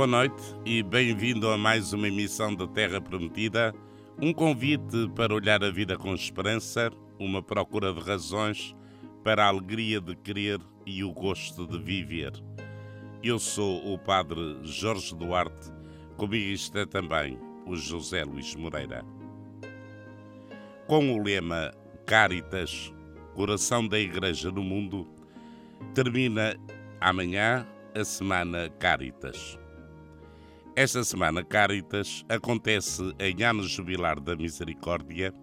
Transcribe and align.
Boa 0.00 0.06
noite 0.06 0.42
e 0.64 0.82
bem-vindo 0.82 1.46
a 1.50 1.58
mais 1.58 1.92
uma 1.92 2.08
emissão 2.08 2.54
da 2.54 2.66
Terra 2.66 3.02
Prometida. 3.02 3.74
Um 4.18 4.32
convite 4.32 5.06
para 5.14 5.34
olhar 5.34 5.62
a 5.62 5.70
vida 5.70 5.94
com 5.94 6.14
esperança, 6.14 6.90
uma 7.18 7.42
procura 7.42 7.92
de 7.92 8.00
razões 8.00 8.74
para 9.22 9.44
a 9.44 9.48
alegria 9.48 10.00
de 10.00 10.16
querer 10.16 10.58
e 10.86 11.04
o 11.04 11.12
gosto 11.12 11.66
de 11.66 11.78
viver. 11.78 12.32
Eu 13.22 13.38
sou 13.38 13.92
o 13.92 13.98
Padre 13.98 14.60
Jorge 14.62 15.14
Duarte, 15.14 15.70
comigo 16.16 16.50
está 16.50 16.86
também 16.86 17.38
o 17.66 17.76
José 17.76 18.24
Luís 18.24 18.54
Moreira. 18.54 19.04
Com 20.86 21.12
o 21.12 21.22
lema 21.22 21.74
Caritas, 22.06 22.90
coração 23.34 23.86
da 23.86 23.98
Igreja 23.98 24.50
no 24.50 24.62
mundo, 24.62 25.06
termina 25.94 26.56
amanhã 27.02 27.66
a 27.94 28.02
Semana 28.02 28.70
Caritas. 28.78 29.60
Esta 30.76 31.02
Semana 31.02 31.42
Caritas 31.42 32.24
acontece 32.28 33.02
em 33.18 33.42
ano 33.42 33.64
jubilar 33.64 34.20
da 34.20 34.36
Misericórdia 34.36 35.34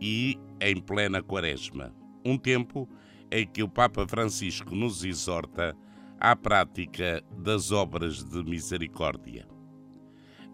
e 0.00 0.38
em 0.60 0.80
plena 0.80 1.22
Quaresma, 1.22 1.94
um 2.24 2.38
tempo 2.38 2.88
em 3.30 3.46
que 3.46 3.62
o 3.62 3.68
Papa 3.68 4.08
Francisco 4.08 4.74
nos 4.74 5.04
exorta 5.04 5.76
à 6.18 6.34
prática 6.34 7.22
das 7.36 7.70
obras 7.70 8.24
de 8.24 8.42
misericórdia. 8.42 9.46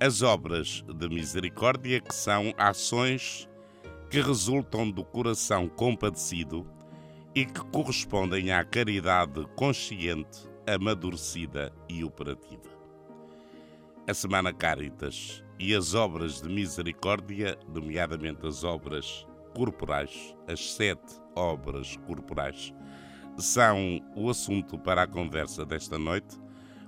As 0.01 0.21
obras 0.21 0.83
de 0.83 1.09
misericórdia 1.09 2.01
que 2.01 2.15
são 2.15 2.53
ações 2.59 3.49
que 4.11 4.21
resultam 4.21 4.91
do 4.91 5.05
coração 5.05 5.69
compadecido 5.69 6.67
e 7.37 7.47
que 7.47 7.65
correspondem 7.67 8.51
à 8.51 8.65
caridade 8.65 9.47
consciente, 9.55 10.51
amadurecida 10.67 11.73
e 11.89 12.03
operativa. 12.03 12.82
A 14.09 14.13
Semana 14.13 14.53
Caritas 14.53 15.45
e 15.61 15.73
as 15.77 15.95
obras 15.95 16.43
de 16.43 16.49
misericórdia, 16.49 17.57
nomeadamente 17.73 18.45
as 18.45 18.65
obras 18.65 19.25
corporais, 19.55 20.35
as 20.49 20.73
sete 20.75 21.21
obras 21.37 21.97
corporais, 21.99 22.75
são 23.39 24.01
o 24.17 24.29
assunto 24.29 24.77
para 24.77 25.03
a 25.03 25.07
conversa 25.07 25.65
desta 25.65 25.99
noite, 25.99 26.37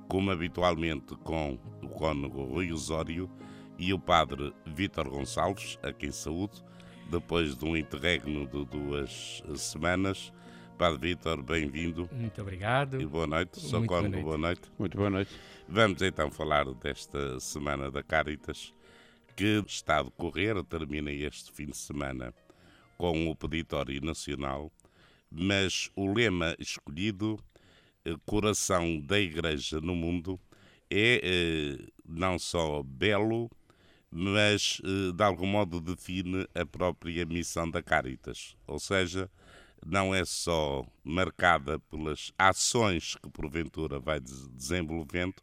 como 0.09 0.33
habitualmente 0.33 1.15
com 1.19 1.57
o 1.81 1.89
cônego 1.89 2.43
Rui 2.47 2.73
Osório 2.73 3.31
e 3.79 3.93
o 3.93 3.99
padre 3.99 4.53
Vítor 4.67 5.09
Gonçalves, 5.09 5.79
a 5.85 5.93
quem 5.93 6.11
saúdo, 6.11 6.65
depois 7.09 7.57
de 7.57 7.65
um 7.65 7.77
interregno 7.77 8.45
de 8.45 8.65
duas 8.65 9.41
semanas. 9.55 10.33
Padre 10.77 11.11
Vítor, 11.11 11.41
bem-vindo. 11.45 12.09
Muito 12.13 12.43
obrigado. 12.43 13.01
E 13.01 13.07
boa 13.07 13.29
noite. 13.29 13.61
Sou 13.61 13.87
cônego, 13.87 14.21
boa 14.21 14.37
noite. 14.37 14.63
Muito 14.77 14.97
boa 14.99 15.11
noite. 15.11 15.31
Vamos 15.69 16.03
então 16.03 16.31
falar 16.31 16.67
desta 16.75 17.41
Semana 17.41 17.91
da 17.91 18.03
Caritas, 18.03 18.73
que 19.35 19.65
está 19.67 19.99
a 19.99 20.03
decorrer, 20.03 20.63
termina 20.65 21.11
este 21.11 21.51
fim 21.53 21.67
de 21.67 21.77
semana 21.77 22.35
com 22.99 23.29
o 23.29 23.35
Peditório 23.35 24.01
Nacional, 24.01 24.71
mas 25.31 25.91
o 25.97 26.13
lema 26.13 26.55
escolhido, 26.59 27.43
eh, 28.05 28.15
Coração 28.27 29.01
da 29.01 29.19
Igreja 29.19 29.81
no 29.81 29.97
Mundo, 29.97 30.39
é 30.91 31.21
eh, 31.25 31.87
não 32.05 32.39
só 32.39 32.83
belo, 32.83 33.51
mas 34.11 34.81
eh, 34.85 35.13
de 35.13 35.25
algum 35.25 35.47
modo 35.47 35.81
define 35.81 36.47
a 36.55 36.65
própria 36.65 37.25
missão 37.27 37.69
da 37.69 37.83
Caritas, 37.83 38.55
ou 38.67 38.79
seja, 38.79 39.31
não 39.85 40.15
é 40.15 40.25
só 40.25 40.87
marcada 41.03 41.79
pelas 41.79 42.33
ações 42.39 43.17
que 43.17 43.29
porventura 43.29 43.99
vai 43.99 44.21
desenvolvendo, 44.21 45.35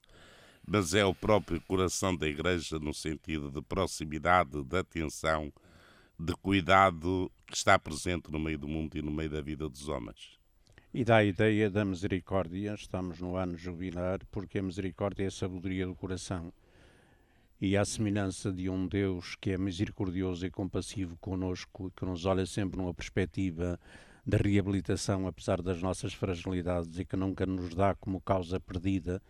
mas 0.65 0.93
é 0.93 1.05
o 1.05 1.13
próprio 1.13 1.61
coração 1.61 2.15
da 2.15 2.27
Igreja 2.27 2.79
no 2.79 2.93
sentido 2.93 3.51
de 3.51 3.61
proximidade, 3.61 4.63
de 4.63 4.77
atenção, 4.77 5.51
de 6.19 6.33
cuidado 6.33 7.31
que 7.47 7.55
está 7.55 7.77
presente 7.79 8.31
no 8.31 8.39
meio 8.39 8.57
do 8.57 8.67
mundo 8.67 8.97
e 8.97 9.01
no 9.01 9.11
meio 9.11 9.29
da 9.29 9.41
vida 9.41 9.67
dos 9.67 9.87
homens. 9.89 10.39
E 10.93 11.05
dá 11.05 11.17
a 11.17 11.23
ideia 11.23 11.69
da 11.69 11.85
misericórdia, 11.85 12.73
estamos 12.73 13.19
no 13.19 13.37
ano 13.37 13.55
jubilar, 13.55 14.19
porque 14.29 14.59
a 14.59 14.63
misericórdia 14.63 15.23
é 15.23 15.27
a 15.27 15.31
sabedoria 15.31 15.87
do 15.87 15.95
coração. 15.95 16.51
E 17.61 17.77
à 17.77 17.85
semelhança 17.85 18.51
de 18.51 18.69
um 18.69 18.87
Deus 18.87 19.35
que 19.39 19.51
é 19.51 19.57
misericordioso 19.57 20.45
e 20.45 20.51
compassivo 20.51 21.15
conosco, 21.17 21.91
que 21.95 22.03
nos 22.03 22.25
olha 22.25 22.45
sempre 22.45 22.77
numa 22.77 22.93
perspectiva 22.93 23.79
de 24.25 24.37
reabilitação, 24.37 25.27
apesar 25.27 25.61
das 25.61 25.81
nossas 25.81 26.13
fragilidades, 26.13 26.99
e 26.99 27.05
que 27.05 27.15
nunca 27.15 27.45
nos 27.45 27.73
dá 27.73 27.95
como 27.95 28.19
causa 28.19 28.59
perdida, 28.59 29.21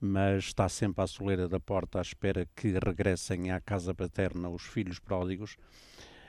mas 0.00 0.44
está 0.44 0.68
sempre 0.68 1.02
à 1.02 1.06
soleira 1.06 1.48
da 1.48 1.58
porta 1.58 1.98
à 1.98 2.02
espera 2.02 2.46
que 2.54 2.72
regressem 2.72 3.50
à 3.50 3.60
casa 3.60 3.94
paterna 3.94 4.48
os 4.48 4.62
filhos 4.62 4.98
pródigos. 4.98 5.56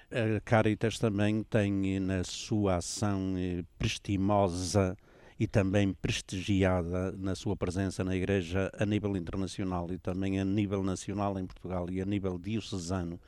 A 0.09 0.39
Caritas 0.41 0.97
também 0.97 1.43
tem 1.43 1.99
na 1.99 2.23
sua 2.23 2.77
ação 2.77 3.35
eh, 3.37 3.63
prestimosa 3.77 4.95
e 5.39 5.45
também 5.45 5.93
prestigiada 5.93 7.11
na 7.11 7.35
sua 7.35 7.55
presença 7.55 8.03
na 8.03 8.15
Igreja 8.15 8.71
a 8.77 8.85
nível 8.85 9.15
internacional 9.15 9.91
e 9.91 9.97
também 9.97 10.39
a 10.39 10.45
nível 10.45 10.81
nacional 10.81 11.37
em 11.37 11.45
Portugal 11.45 11.89
e 11.89 12.01
a 12.01 12.05
nível 12.05 12.39
diocesano 12.39 13.19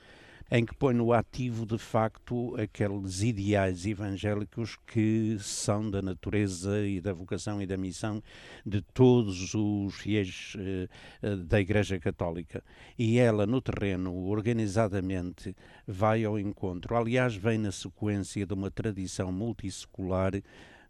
em 0.52 0.66
que 0.66 0.76
põe 0.76 0.94
no 0.94 1.14
ativo, 1.14 1.66
de 1.66 1.78
facto, 1.78 2.56
aqueles 2.60 3.22
ideais 3.22 3.86
evangélicos 3.86 4.78
que 4.88 5.38
são 5.40 5.90
da 5.90 6.02
natureza 6.02 6.86
e 6.88 7.00
da 7.00 7.14
vocação 7.14 7.62
e 7.62 7.68
da 7.68 7.78
missão 7.78 8.22
de 8.66 8.82
todos 8.82 9.54
os 9.54 9.96
fiéis 9.96 10.56
eh, 10.58 11.36
da 11.36 11.62
Igreja 11.62 12.00
Católica. 12.00 12.64
E 12.98 13.20
ela, 13.20 13.46
no 13.46 13.62
terreno, 13.62 14.26
organizadamente, 14.26 15.56
vai 15.88 16.24
ao 16.24 16.40
encontro. 16.40 16.96
Aliás, 16.96 17.36
vem 17.36 17.60
na 17.60 17.72
sequência 17.72 18.46
de 18.46 18.54
uma 18.54 18.72
tradição 18.72 19.32
multissecular 19.32 20.34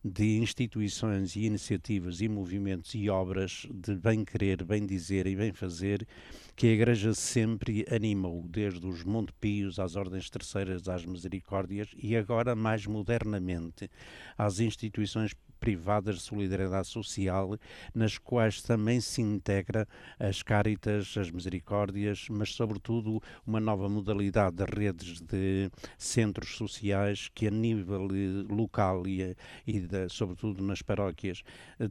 de 0.03 0.37
instituições 0.37 1.35
e 1.35 1.45
iniciativas 1.45 2.21
e 2.21 2.29
movimentos 2.29 2.95
e 2.95 3.09
obras 3.09 3.67
de 3.69 3.95
bem 3.95 4.23
querer, 4.23 4.63
bem 4.63 4.85
dizer 4.85 5.27
e 5.27 5.35
bem 5.35 5.51
fazer 5.51 6.07
que 6.55 6.67
a 6.67 6.71
Igreja 6.71 7.13
sempre 7.13 7.85
animou, 7.93 8.45
desde 8.47 8.85
os 8.85 9.03
Montepios 9.03 9.77
às 9.77 9.95
Ordens 9.95 10.29
Terceiras, 10.29 10.87
às 10.87 11.05
Misericórdias 11.05 11.89
e 11.97 12.15
agora 12.15 12.55
mais 12.55 12.85
modernamente 12.85 13.89
às 14.37 14.59
instituições 14.59 15.33
privadas 15.59 16.15
de 16.15 16.21
solidariedade 16.21 16.87
social, 16.87 17.57
nas 17.93 18.17
quais 18.17 18.61
também 18.61 18.99
se 19.01 19.21
integra 19.21 19.87
as 20.19 20.41
Cáritas, 20.41 21.15
as 21.17 21.29
Misericórdias, 21.29 22.27
mas 22.29 22.53
sobretudo 22.53 23.21
uma 23.45 23.59
nova 23.59 23.89
modalidade 23.89 24.55
de 24.55 24.65
redes 24.65 25.21
de 25.21 25.69
centros 25.97 26.55
sociais 26.55 27.29
que 27.33 27.47
a 27.47 27.51
nível 27.51 28.07
local 28.49 29.05
e, 29.07 29.35
e 29.65 29.79
de, 29.79 30.09
sobretudo 30.09 30.63
nas 30.63 30.81
paróquias 30.81 31.43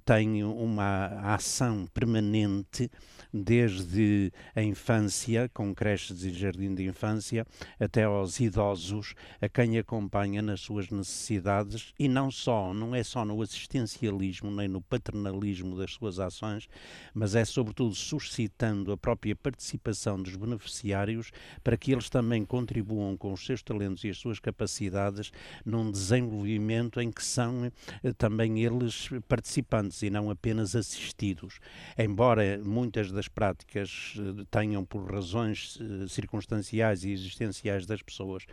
têm 0.04 0.44
uma 0.44 1.06
ação 1.34 1.86
permanente 1.92 2.90
desde 3.32 4.32
a 4.54 4.62
infância, 4.62 5.48
com 5.52 5.74
creches 5.74 6.22
e 6.24 6.30
jardim 6.30 6.74
de 6.74 6.84
infância, 6.84 7.46
até 7.78 8.04
aos 8.04 8.40
idosos, 8.40 9.14
a 9.40 9.48
quem 9.48 9.78
acompanha 9.78 10.40
nas 10.42 10.60
suas 10.60 10.88
necessidades 10.90 11.92
e 11.98 12.08
não 12.08 12.30
só, 12.30 12.72
não 12.72 12.94
é 12.94 13.02
só 13.02 13.24
no 13.24 13.36
assistencialismo 13.58 14.50
nem 14.50 14.68
no 14.68 14.80
paternalismo 14.80 15.76
das 15.76 15.92
suas 15.92 16.18
ações, 16.18 16.68
mas 17.12 17.34
é 17.34 17.44
sobretudo 17.44 17.94
suscitando 17.94 18.92
a 18.92 18.96
própria 18.96 19.34
participação 19.34 20.22
dos 20.22 20.36
beneficiários 20.36 21.32
para 21.64 21.76
que 21.76 21.92
eles 21.92 22.08
também 22.08 22.44
contribuam 22.44 23.16
com 23.16 23.32
os 23.32 23.44
seus 23.44 23.62
talentos 23.62 24.04
e 24.04 24.10
as 24.10 24.18
suas 24.18 24.38
capacidades 24.38 25.32
num 25.64 25.90
desenvolvimento 25.90 27.00
em 27.00 27.10
que 27.10 27.24
são 27.24 27.70
eh, 28.02 28.12
também 28.16 28.62
eles 28.62 29.08
participantes 29.26 30.02
e 30.02 30.10
não 30.10 30.30
apenas 30.30 30.76
assistidos. 30.76 31.58
Embora 31.96 32.60
muitas 32.64 33.10
das 33.10 33.28
práticas 33.28 34.14
eh, 34.18 34.44
tenham, 34.50 34.84
por 34.84 35.10
razões 35.10 35.78
eh, 35.80 36.06
circunstanciais 36.08 37.04
e 37.04 37.10
existenciais 37.10 37.86
das 37.86 38.02
pessoas, 38.02 38.44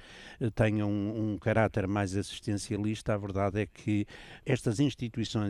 tenham 0.55 0.89
um, 0.89 1.37
caráter 1.37 1.87
mais 1.87 2.15
assistencialista, 2.15 3.13
a 3.13 3.17
verdade 3.17 3.61
é 3.61 3.65
que 3.65 4.05
estas 4.45 4.79
instituições 4.79 4.94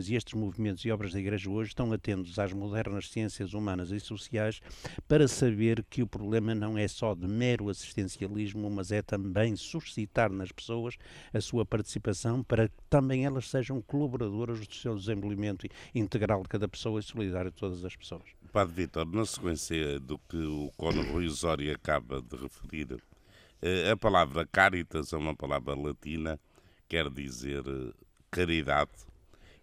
e 0.10 0.16
estes 0.16 0.34
movimentos 0.34 0.84
e 0.86 0.92
obras 0.92 1.14
da 1.14 1.20
Igreja 1.20 1.50
hoje 1.50 1.70
estão 1.70 1.92
atentos 1.94 2.40
às 2.40 2.52
modernas 2.52 3.10
ciências 3.10 3.54
humanas 3.54 3.92
e 3.92 4.00
sociais 4.00 4.62
para 5.08 5.28
saber 5.28 5.84
que 5.90 6.02
o 6.02 6.08
problema 6.08 6.56
não 6.56 6.78
é 6.78 6.88
só 6.88 7.14
de 7.14 7.28
mero 7.28 7.70
assistencialismo, 7.70 8.70
mas 8.70 8.92
é 8.92 9.02
também 9.02 9.56
suscitar 9.56 10.32
nas 10.32 10.52
pessoas 10.52 10.96
a 11.34 11.40
sua 11.40 11.66
participação 11.66 12.44
para 12.44 12.68
que 12.68 12.76
também 12.90 13.26
elas 13.26 13.50
sejam 13.50 13.82
colaboradoras 13.82 14.66
do 14.66 14.74
seu 14.74 14.96
desenvolvimento 14.96 15.68
integral 15.94 16.42
de 16.42 16.50
cada 16.50 16.68
pessoa 16.68 17.00
e 17.00 17.04
solidário 17.04 17.52
de 17.52 17.58
todas 17.58 17.86
as 17.86 17.96
pessoas. 17.96 18.24
Padre 18.52 18.74
Vitor, 18.74 19.06
na 19.06 19.26
sequência 19.26 20.00
do 20.00 20.18
que 20.18 20.38
o 20.38 20.72
Cono 20.78 21.04
Rui 21.12 21.28
Osório 21.28 21.74
acaba 21.74 22.22
de 22.22 22.36
referir, 22.36 22.98
eh, 23.62 23.92
a 23.92 23.98
palavra 23.98 24.46
caritas 24.46 25.12
é 25.12 25.18
uma 25.18 25.36
palavra 25.36 25.76
latina, 25.76 26.40
quer 26.88 27.10
dizer 27.10 27.64
eh, 27.68 27.92
caridade, 28.32 28.92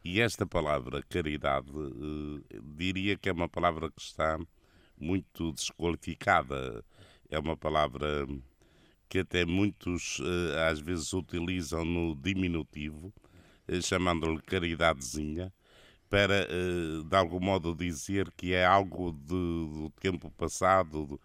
e 0.05 0.21
esta 0.21 0.45
palavra 0.45 1.03
caridade, 1.09 1.71
eh, 1.71 2.59
diria 2.77 3.17
que 3.17 3.29
é 3.29 3.33
uma 3.33 3.49
palavra 3.49 3.91
que 3.91 4.01
está 4.01 4.39
muito 4.99 5.53
desqualificada. 5.53 6.85
É 7.31 7.39
uma 7.39 7.57
palavra 7.57 8.27
que 9.09 9.21
até 9.21 9.45
muitos 9.45 10.21
eh, 10.21 10.69
às 10.69 10.81
vezes 10.81 11.13
utilizam 11.13 11.85
no 11.85 12.17
diminutivo, 12.17 13.13
eh, 13.69 13.81
chamando-lhe 13.81 14.43
caridadezinha, 14.43 15.53
para 16.11 16.47
de 16.47 17.17
algum 17.17 17.41
modo 17.41 17.75
dizer 17.75 18.31
que 18.37 18.53
é 18.53 18.67
algo 18.67 19.13
de, 19.13 19.29
do 19.29 19.93
tempo 19.99 20.31
passado, 20.33 21.19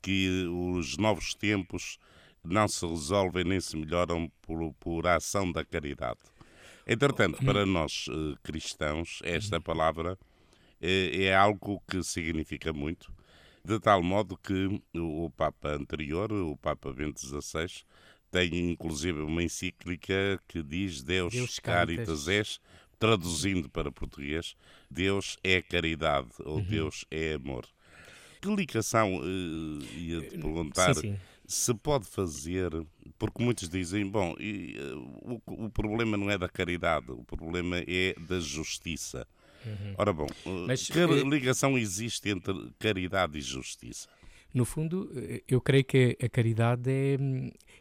que 0.00 0.46
os 0.48 0.96
novos 0.96 1.34
tempos 1.34 1.98
não 2.42 2.66
se 2.66 2.86
resolvem 2.86 3.44
nem 3.44 3.60
se 3.60 3.76
melhoram 3.76 4.30
por, 4.40 4.72
por 4.80 5.06
ação 5.06 5.52
da 5.52 5.62
caridade. 5.64 6.20
Entretanto, 6.92 7.44
para 7.44 7.64
nós 7.64 8.06
cristãos, 8.42 9.20
esta 9.22 9.60
palavra 9.60 10.18
é 10.80 11.32
algo 11.34 11.80
que 11.88 12.02
significa 12.02 12.72
muito 12.72 13.12
de 13.64 13.78
tal 13.78 14.02
modo 14.02 14.36
que 14.36 14.82
o 14.94 15.30
Papa 15.30 15.70
anterior, 15.70 16.32
o 16.32 16.56
Papa 16.56 16.92
Bento 16.92 17.20
XVI, 17.20 17.84
tem 18.30 18.70
inclusive 18.70 19.20
uma 19.20 19.42
encíclica 19.42 20.40
que 20.48 20.62
diz 20.62 21.02
Deus, 21.02 21.32
Deus 21.32 21.58
Caritas 21.58 22.28
és, 22.28 22.60
traduzindo 22.98 23.68
para 23.68 23.90
português, 23.90 24.56
Deus 24.90 25.38
é 25.42 25.60
caridade 25.60 26.30
ou 26.40 26.56
uhum. 26.56 26.64
Deus 26.64 27.04
é 27.10 27.34
amor. 27.34 27.66
Que 28.40 28.48
ligação, 28.54 29.16
uh, 29.16 29.82
ia-te 29.94 30.38
perguntar, 30.38 30.94
sim, 30.94 31.00
sim. 31.00 31.20
Se 31.50 31.74
pode 31.74 32.06
fazer, 32.06 32.70
porque 33.18 33.42
muitos 33.42 33.68
dizem, 33.68 34.08
bom, 34.08 34.36
e, 34.38 34.78
uh, 34.78 35.42
o, 35.44 35.64
o 35.66 35.70
problema 35.70 36.16
não 36.16 36.30
é 36.30 36.38
da 36.38 36.48
caridade, 36.48 37.10
o 37.10 37.24
problema 37.24 37.78
é 37.88 38.14
da 38.20 38.38
justiça. 38.38 39.26
Uhum. 39.66 39.94
Ora 39.98 40.12
bom, 40.12 40.28
Mas, 40.68 40.86
que 40.86 40.98
eh, 40.98 41.06
ligação 41.24 41.76
existe 41.76 42.28
entre 42.28 42.54
caridade 42.78 43.36
e 43.36 43.40
justiça? 43.42 44.08
No 44.52 44.64
fundo, 44.64 45.10
eh, 45.14 45.42
eu 45.48 45.60
creio 45.60 45.84
que 45.84 46.16
a 46.22 46.28
caridade 46.28 46.90
é, 46.90 47.16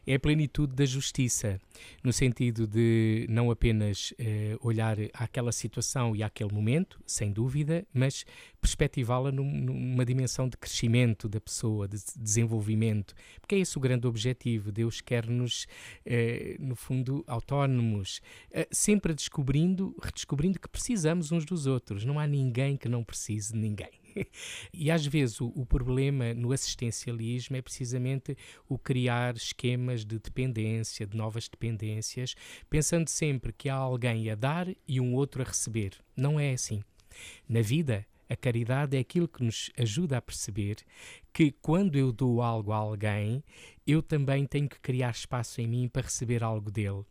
é 0.05 0.15
a 0.15 0.19
plenitude 0.19 0.75
da 0.75 0.85
justiça, 0.85 1.59
no 2.03 2.13
sentido 2.13 2.67
de 2.67 3.25
não 3.29 3.49
apenas 3.49 4.13
eh, 4.19 4.57
olhar 4.61 4.97
àquela 5.13 5.51
situação 5.51 6.15
e 6.15 6.23
àquele 6.23 6.53
momento, 6.53 7.01
sem 7.05 7.31
dúvida, 7.31 7.85
mas 7.93 8.25
perspectivá-la 8.61 9.31
num, 9.31 9.51
numa 9.51 10.05
dimensão 10.05 10.47
de 10.47 10.57
crescimento 10.57 11.27
da 11.27 11.39
pessoa, 11.39 11.87
de 11.87 11.97
desenvolvimento, 12.15 13.13
porque 13.39 13.55
é 13.55 13.59
esse 13.59 13.77
o 13.77 13.81
grande 13.81 14.07
objetivo. 14.07 14.71
Deus 14.71 15.01
quer-nos, 15.01 15.67
eh, 16.05 16.55
no 16.59 16.75
fundo, 16.75 17.23
autónomos, 17.27 18.21
eh, 18.51 18.67
sempre 18.71 19.13
descobrindo, 19.13 19.95
redescobrindo 20.01 20.59
que 20.59 20.67
precisamos 20.67 21.31
uns 21.31 21.45
dos 21.45 21.65
outros. 21.65 22.05
Não 22.05 22.19
há 22.19 22.27
ninguém 22.27 22.77
que 22.77 22.89
não 22.89 23.03
precise 23.03 23.53
de 23.53 23.59
ninguém. 23.59 23.98
E 24.73 24.91
às 24.91 25.05
vezes 25.05 25.39
o, 25.41 25.51
o, 25.55 25.65
problema 25.65 26.33
no 26.33 26.51
assistencialismo 26.51 27.55
é 27.55 27.61
precisamente 27.61 28.37
o 28.67 28.77
criar 28.77 29.35
esquemas 29.35 30.05
de 30.05 30.19
dependência, 30.19 31.05
de 31.05 31.15
novas 31.15 31.47
dependências, 31.47 32.35
pensando 32.69 33.07
sempre 33.09 33.53
que 33.53 33.69
há 33.69 33.75
alguém 33.75 34.29
a 34.29 34.35
dar 34.35 34.67
e 34.87 34.99
um 34.99 35.13
outro 35.13 35.41
a 35.41 35.45
receber. 35.45 35.93
Não 36.15 36.39
é 36.39 36.53
assim. 36.53 36.83
Na 37.47 37.61
vida, 37.61 38.05
a 38.29 38.35
caridade 38.35 38.95
é 38.95 38.99
aquilo 38.99 39.27
que 39.27 39.43
nos 39.43 39.71
ajuda 39.75 40.17
a 40.17 40.21
perceber 40.21 40.77
que 41.33 41.51
quando 41.51 41.95
eu 41.95 42.11
dou 42.11 42.41
algo 42.41 42.71
a 42.71 42.77
alguém, 42.77 43.43
eu 43.87 44.03
também 44.03 44.45
tenho 44.45 44.69
que 44.69 44.79
criar 44.79 45.09
espaço 45.09 45.59
em 45.61 45.67
mim 45.67 45.87
para 45.87 46.03
receber 46.03 46.43
algo 46.43 46.69
dele. 46.69 47.03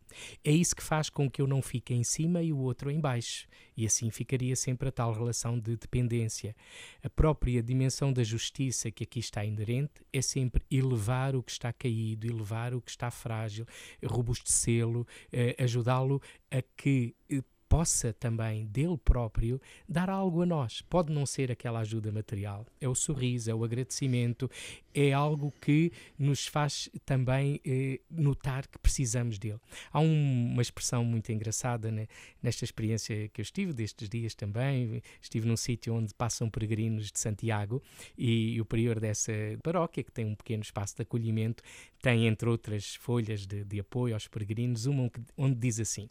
É 0.43 0.51
isso 0.51 0.73
que 0.73 0.81
faz 0.81 1.09
com 1.09 1.29
que 1.29 1.41
eu 1.41 1.47
não 1.47 1.61
fique 1.61 1.93
em 1.93 2.05
cima 2.05 2.41
e 2.41 2.53
o 2.53 2.57
outro 2.57 2.89
em 2.89 2.99
baixo. 2.99 3.47
E 3.75 3.85
assim 3.85 4.09
ficaria 4.09 4.55
sempre 4.55 4.87
a 4.87 4.91
tal 4.91 5.11
relação 5.11 5.59
de 5.59 5.75
dependência. 5.75 6.55
A 7.03 7.09
própria 7.09 7.61
dimensão 7.61 8.13
da 8.13 8.23
justiça 8.23 8.89
que 8.89 9.03
aqui 9.03 9.19
está 9.19 9.43
inerente 9.43 10.05
é 10.13 10.21
sempre 10.21 10.63
elevar 10.71 11.35
o 11.35 11.43
que 11.43 11.51
está 11.51 11.73
caído, 11.73 12.27
elevar 12.27 12.73
o 12.73 12.81
que 12.81 12.91
está 12.91 13.11
frágil, 13.11 13.65
robustecê-lo, 14.05 15.05
eh, 15.33 15.55
ajudá-lo 15.59 16.21
a 16.49 16.61
que 16.77 17.13
eh, 17.29 17.43
possa 17.69 18.11
também 18.11 18.65
dele 18.65 18.97
próprio 18.97 19.61
dar 19.87 20.09
algo 20.09 20.41
a 20.41 20.45
nós. 20.45 20.81
Pode 20.81 21.13
não 21.13 21.25
ser 21.25 21.51
aquela 21.51 21.79
ajuda 21.79 22.11
material, 22.11 22.65
é 22.81 22.89
o 22.89 22.95
sorriso, 22.95 23.51
é 23.51 23.53
o 23.53 23.63
agradecimento, 23.63 24.49
é 24.93 25.13
algo 25.13 25.53
que 25.61 25.91
nos 26.17 26.47
faz 26.47 26.89
também 27.05 27.61
eh, 27.65 27.99
notar 28.09 28.67
que 28.67 28.77
precisamos 28.79 29.37
dele. 29.37 29.59
Há 29.91 29.99
um, 29.99 30.51
uma 30.53 30.61
expressão 30.61 31.03
muito 31.03 31.31
engraçada 31.31 31.91
né, 31.91 32.07
nesta 32.41 32.65
experiência 32.65 33.29
que 33.29 33.41
eu 33.41 33.43
estive, 33.43 33.73
destes 33.73 34.09
dias 34.09 34.33
também. 34.33 35.01
Estive 35.21 35.47
num 35.47 35.57
sítio 35.57 35.93
onde 35.93 36.13
passam 36.13 36.49
peregrinos 36.49 37.11
de 37.11 37.19
Santiago 37.19 37.81
e, 38.17 38.55
e 38.55 38.61
o 38.61 38.65
prior 38.65 38.99
dessa 38.99 39.31
paróquia, 39.63 40.03
que 40.03 40.11
tem 40.11 40.25
um 40.25 40.35
pequeno 40.35 40.63
espaço 40.63 40.95
de 40.95 41.03
acolhimento, 41.03 41.63
tem, 42.01 42.27
entre 42.27 42.49
outras 42.49 42.95
folhas 42.95 43.45
de, 43.45 43.63
de 43.63 43.79
apoio 43.79 44.13
aos 44.13 44.27
peregrinos, 44.27 44.85
uma 44.85 45.11
onde 45.37 45.55
diz 45.55 45.79
assim: 45.79 46.09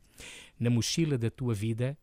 Na 0.58 0.70
mochila 0.70 1.18
da 1.18 1.30
tua 1.30 1.54
vida 1.54 1.96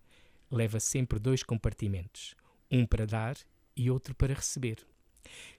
leva 0.51 0.79
sempre 0.79 1.19
dois 1.19 1.43
compartimentos, 1.43 2.35
um 2.69 2.85
para 2.85 3.05
dar 3.05 3.37
e 3.75 3.89
outro 3.89 4.15
para 4.15 4.33
receber. 4.33 4.85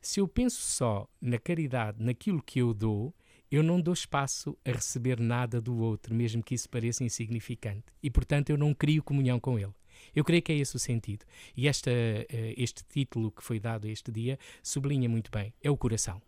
Se 0.00 0.20
eu 0.20 0.28
penso 0.28 0.60
só 0.60 1.08
na 1.20 1.38
caridade, 1.38 2.02
naquilo 2.02 2.42
que 2.42 2.58
eu 2.58 2.72
dou, 2.72 3.14
eu 3.50 3.62
não 3.62 3.80
dou 3.80 3.94
espaço 3.94 4.56
a 4.64 4.72
receber 4.72 5.20
nada 5.20 5.60
do 5.60 5.76
outro, 5.78 6.14
mesmo 6.14 6.42
que 6.42 6.54
isso 6.54 6.68
pareça 6.68 7.04
insignificante. 7.04 7.84
E, 8.02 8.10
portanto, 8.10 8.50
eu 8.50 8.58
não 8.58 8.74
crio 8.74 9.02
comunhão 9.02 9.38
com 9.38 9.58
ele. 9.58 9.72
Eu 10.14 10.24
creio 10.24 10.42
que 10.42 10.52
é 10.52 10.56
esse 10.56 10.76
o 10.76 10.78
sentido. 10.78 11.24
E 11.56 11.68
esta, 11.68 11.90
eh, 11.90 12.54
este 12.56 12.82
título 12.84 13.30
que 13.30 13.42
foi 13.42 13.58
dado 13.58 13.86
este 13.86 14.10
dia 14.10 14.38
sublinha 14.62 15.08
muito 15.08 15.30
bem: 15.30 15.52
é 15.62 15.70
o 15.70 15.76
coração. 15.76 16.20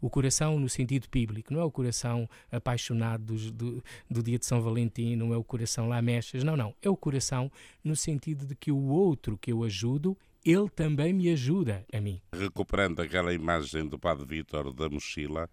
O 0.00 0.10
coração 0.10 0.58
no 0.58 0.68
sentido 0.68 1.08
bíblico, 1.10 1.52
não 1.52 1.60
é 1.60 1.64
o 1.64 1.70
coração 1.70 2.28
apaixonado 2.50 3.24
do, 3.24 3.52
do, 3.52 3.84
do 4.10 4.22
dia 4.22 4.38
de 4.38 4.46
São 4.46 4.60
Valentim, 4.60 5.16
não 5.16 5.32
é 5.32 5.36
o 5.36 5.44
coração 5.44 5.88
lá 5.88 6.00
mechas, 6.00 6.42
não, 6.42 6.56
não. 6.56 6.74
É 6.82 6.88
o 6.88 6.96
coração 6.96 7.50
no 7.82 7.94
sentido 7.94 8.46
de 8.46 8.54
que 8.54 8.72
o 8.72 8.82
outro 8.88 9.38
que 9.38 9.52
eu 9.52 9.62
ajudo, 9.62 10.16
ele 10.44 10.68
também 10.68 11.12
me 11.12 11.30
ajuda 11.30 11.86
a 11.92 12.00
mim. 12.00 12.20
Recuperando 12.32 13.00
aquela 13.00 13.32
imagem 13.32 13.88
do 13.88 13.98
Padre 13.98 14.26
Vítor 14.26 14.72
da 14.72 14.88
mochila, 14.90 15.48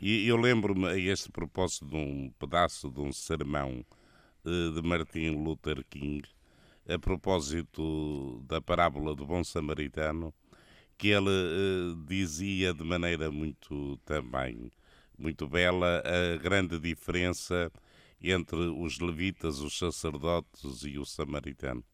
e 0.00 0.26
eu 0.26 0.36
lembro-me 0.36 0.86
a 0.86 0.98
este 0.98 1.30
propósito 1.30 1.86
de 1.86 1.96
um 1.96 2.30
pedaço 2.38 2.90
de 2.90 3.00
um 3.00 3.12
sermão 3.12 3.84
eh, 4.44 4.70
de 4.74 4.82
Martin 4.82 5.30
Luther 5.30 5.84
King, 5.88 6.28
a 6.88 6.98
propósito 6.98 8.42
da 8.46 8.60
parábola 8.60 9.14
do 9.14 9.24
bom 9.24 9.44
samaritano, 9.44 10.34
que 10.98 11.08
ele 11.08 11.28
uh, 11.28 12.04
dizia 12.06 12.72
de 12.72 12.82
maneira 12.82 13.30
muito 13.30 13.98
também 13.98 14.70
muito 15.18 15.48
bela 15.48 16.02
a 16.04 16.36
grande 16.36 16.78
diferença 16.78 17.70
entre 18.20 18.56
os 18.56 18.98
levitas, 18.98 19.60
os 19.60 19.78
sacerdotes 19.78 20.82
e 20.84 20.98
o 20.98 21.04
samaritano 21.04 21.84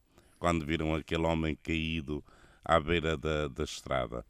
quando 0.43 0.67
viram 0.67 0.93
aquele 0.93 1.23
homem 1.23 1.55
caído 1.55 2.21
à 2.65 2.81
beira 2.81 3.17
da, 3.17 3.47
da 3.47 3.63
estrada. 3.63 4.27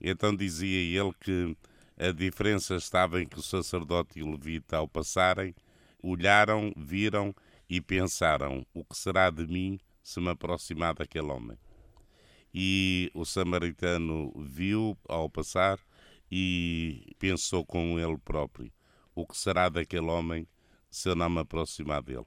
Então 0.00 0.32
dizia 0.32 1.00
ele 1.02 1.12
que 1.20 1.56
a 1.98 2.12
diferença 2.12 2.76
estava 2.76 3.20
em 3.20 3.26
que 3.26 3.40
o 3.40 3.42
sacerdote 3.42 4.20
e 4.20 4.22
o 4.22 4.30
levita, 4.30 4.76
ao 4.76 4.86
passarem, 4.86 5.52
olharam, 6.00 6.72
viram 6.76 7.34
e 7.68 7.80
pensaram: 7.80 8.64
o 8.72 8.84
que 8.84 8.96
será 8.96 9.30
de 9.30 9.48
mim 9.48 9.80
se 10.00 10.20
me 10.20 10.28
aproximar 10.28 10.94
daquele 10.94 11.26
homem? 11.26 11.58
E 12.54 13.10
o 13.12 13.24
samaritano 13.24 14.32
viu 14.36 14.96
ao 15.08 15.28
passar 15.28 15.80
e 16.30 17.16
pensou 17.18 17.66
com 17.66 17.98
ele 17.98 18.16
próprio: 18.18 18.70
o 19.12 19.26
que 19.26 19.36
será 19.36 19.68
daquele 19.68 20.06
homem 20.06 20.46
se 20.88 21.08
eu 21.08 21.16
não 21.16 21.28
me 21.28 21.40
aproximar 21.40 22.00
dele? 22.00 22.26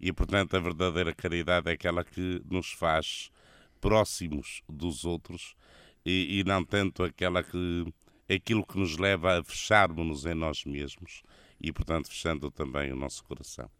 E, 0.00 0.12
portanto, 0.12 0.56
a 0.56 0.60
verdadeira 0.60 1.12
caridade 1.12 1.68
é 1.68 1.72
aquela 1.72 2.04
que 2.04 2.42
nos 2.48 2.72
faz 2.72 3.30
próximos 3.80 4.62
dos 4.68 5.04
outros 5.04 5.56
e, 6.04 6.40
e 6.40 6.44
não 6.44 6.64
tanto 6.64 7.02
aquela 7.02 7.42
que 7.42 7.86
aquilo 8.28 8.64
que 8.64 8.78
nos 8.78 8.98
leva 8.98 9.38
a 9.38 9.44
fecharmos-nos 9.44 10.26
em 10.26 10.34
nós 10.34 10.64
mesmos 10.64 11.22
e, 11.60 11.72
portanto, 11.72 12.08
fechando 12.08 12.50
também 12.50 12.92
o 12.92 12.96
nosso 12.96 13.24
coração. 13.24 13.70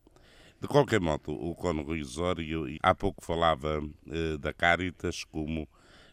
De 0.61 0.67
qualquer 0.67 1.01
modo, 1.01 1.31
o 1.31 1.55
Cono 1.55 1.83
Rui 1.83 2.01
Osório 2.01 2.65
há 2.83 2.95
pouco 2.95 3.25
falava 3.25 3.81
eh, 4.11 4.37
da 4.39 4.53
Caritas 4.53 5.23
como 5.23 5.69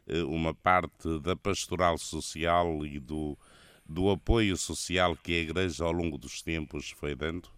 eh, 0.07 0.21
uma 0.23 0.53
parte 0.53 1.19
da 1.21 1.35
pastoral 1.35 1.97
social 1.97 2.85
e 2.85 2.99
do, 2.99 3.35
do 3.87 4.11
apoio 4.11 4.55
social 4.55 5.15
que 5.15 5.33
a 5.33 5.41
Igreja 5.41 5.83
ao 5.83 5.91
longo 5.91 6.17
dos 6.17 6.43
tempos 6.43 6.91
foi 6.91 7.15
dando, 7.15 7.49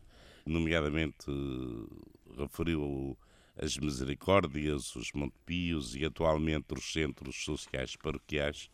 nomeadamente 0.45 1.25
referiu 2.37 3.17
as 3.55 3.77
Misericórdias, 3.77 4.95
os 4.95 5.11
Montepios 5.13 5.95
e 5.95 6.05
atualmente 6.05 6.73
os 6.73 6.91
centros 6.91 7.43
sociais 7.43 7.95
paroquiais 7.95 8.69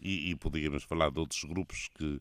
e, 0.00 0.30
e 0.30 0.36
podíamos 0.36 0.82
falar 0.82 1.10
de 1.10 1.20
outros 1.20 1.44
grupos 1.44 1.88
que 1.94 2.20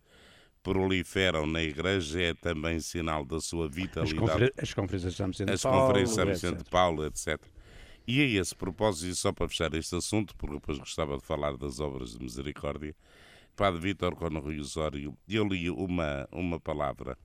proliferam 0.61 1.45
na 1.45 1.61
Igreja 1.61 2.21
é 2.21 2.33
também 2.33 2.79
sinal 2.79 3.23
da 3.23 3.39
sua 3.39 3.69
vitalidade. 3.69 4.51
As, 4.57 4.73
conferências 4.73 5.13
de 5.13 5.17
São 5.17 5.27
Vicente 5.27 5.51
As 5.51 5.61
Paulo, 5.61 5.87
conferências 5.87 6.09
de 6.09 6.39
São 6.39 6.51
Vicente 6.51 6.69
Paulo, 6.69 7.05
etc. 7.05 7.39
E 8.07 8.21
a 8.21 8.41
esse 8.41 8.55
propósito, 8.55 9.15
só 9.15 9.31
para 9.31 9.47
fechar 9.47 9.73
este 9.73 9.95
assunto, 9.95 10.35
porque 10.35 10.55
depois 10.55 10.77
gostava 10.77 11.17
de 11.17 11.23
falar 11.23 11.57
das 11.57 11.79
obras 11.79 12.11
de 12.17 12.23
misericórdia, 12.23 12.95
Padre 13.55 13.79
Vítor 13.79 14.15
Conrui 14.15 14.59
Osório, 14.59 15.15
eu 15.27 15.47
li 15.47 15.69
uma, 15.69 16.27
uma 16.31 16.59
palavra 16.59 17.17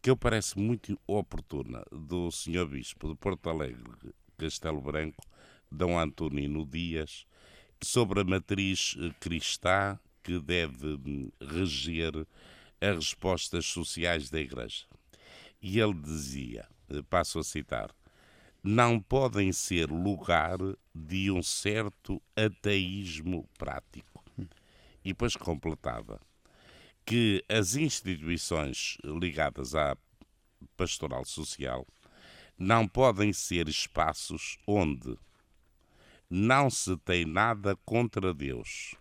que 0.00 0.10
eu 0.10 0.16
parece 0.16 0.58
muito 0.58 0.98
oportuna 1.06 1.84
do 1.90 2.30
Sr. 2.30 2.66
Bispo 2.66 3.08
de 3.08 3.14
Porto 3.16 3.50
Alegre, 3.50 4.14
Castelo 4.36 4.80
Branco, 4.80 5.24
Dom 5.70 5.98
Antonino 5.98 6.64
Dias, 6.64 7.26
sobre 7.82 8.20
a 8.20 8.24
matriz 8.24 8.96
cristã 9.20 9.98
que 10.22 10.38
deve 10.38 10.94
hum, 10.94 11.30
reger 11.40 12.26
as 12.80 12.96
respostas 12.96 13.66
sociais 13.66 14.30
da 14.30 14.40
Igreja. 14.40 14.84
E 15.60 15.80
ele 15.80 15.94
dizia, 15.94 16.68
passo 17.10 17.40
a 17.40 17.44
citar, 17.44 17.90
não 18.62 19.00
podem 19.00 19.52
ser 19.52 19.90
lugar 19.90 20.58
de 20.94 21.30
um 21.30 21.42
certo 21.42 22.22
ateísmo 22.36 23.48
prático. 23.58 24.24
E 25.04 25.08
depois 25.08 25.34
completava 25.36 26.20
que 27.08 27.42
as 27.48 27.74
instituições 27.74 28.98
ligadas 29.02 29.74
à 29.74 29.96
pastoral 30.76 31.24
social 31.24 31.86
não 32.58 32.86
podem 32.86 33.32
ser 33.32 33.66
espaços 33.66 34.58
onde 34.66 35.16
não 36.28 36.68
se 36.68 36.98
tem 36.98 37.24
nada 37.24 37.74
contra 37.76 38.34
Deus, 38.34 38.94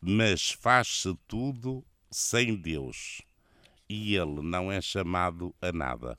mas 0.00 0.52
faz-se 0.52 1.12
tudo 1.26 1.84
sem 2.12 2.54
Deus 2.54 3.22
e 3.88 4.14
ele 4.14 4.40
não 4.40 4.70
é 4.70 4.80
chamado 4.80 5.52
a 5.60 5.72
nada. 5.72 6.16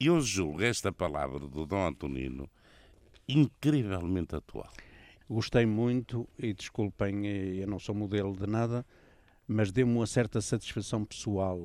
Eu 0.00 0.20
julgo 0.20 0.60
esta 0.60 0.90
palavra 0.90 1.38
do 1.38 1.64
Dom 1.64 1.86
Antonino 1.86 2.50
incrivelmente 3.28 4.34
atual. 4.34 4.72
Gostei 5.30 5.66
muito 5.66 6.28
e 6.36 6.52
desculpem, 6.52 7.28
eu 7.60 7.68
não 7.68 7.78
sou 7.78 7.94
modelo 7.94 8.34
de 8.36 8.48
nada, 8.48 8.84
mas 9.48 9.72
deu-me 9.72 9.94
uma 9.94 10.06
certa 10.06 10.42
satisfação 10.42 11.06
pessoal, 11.06 11.58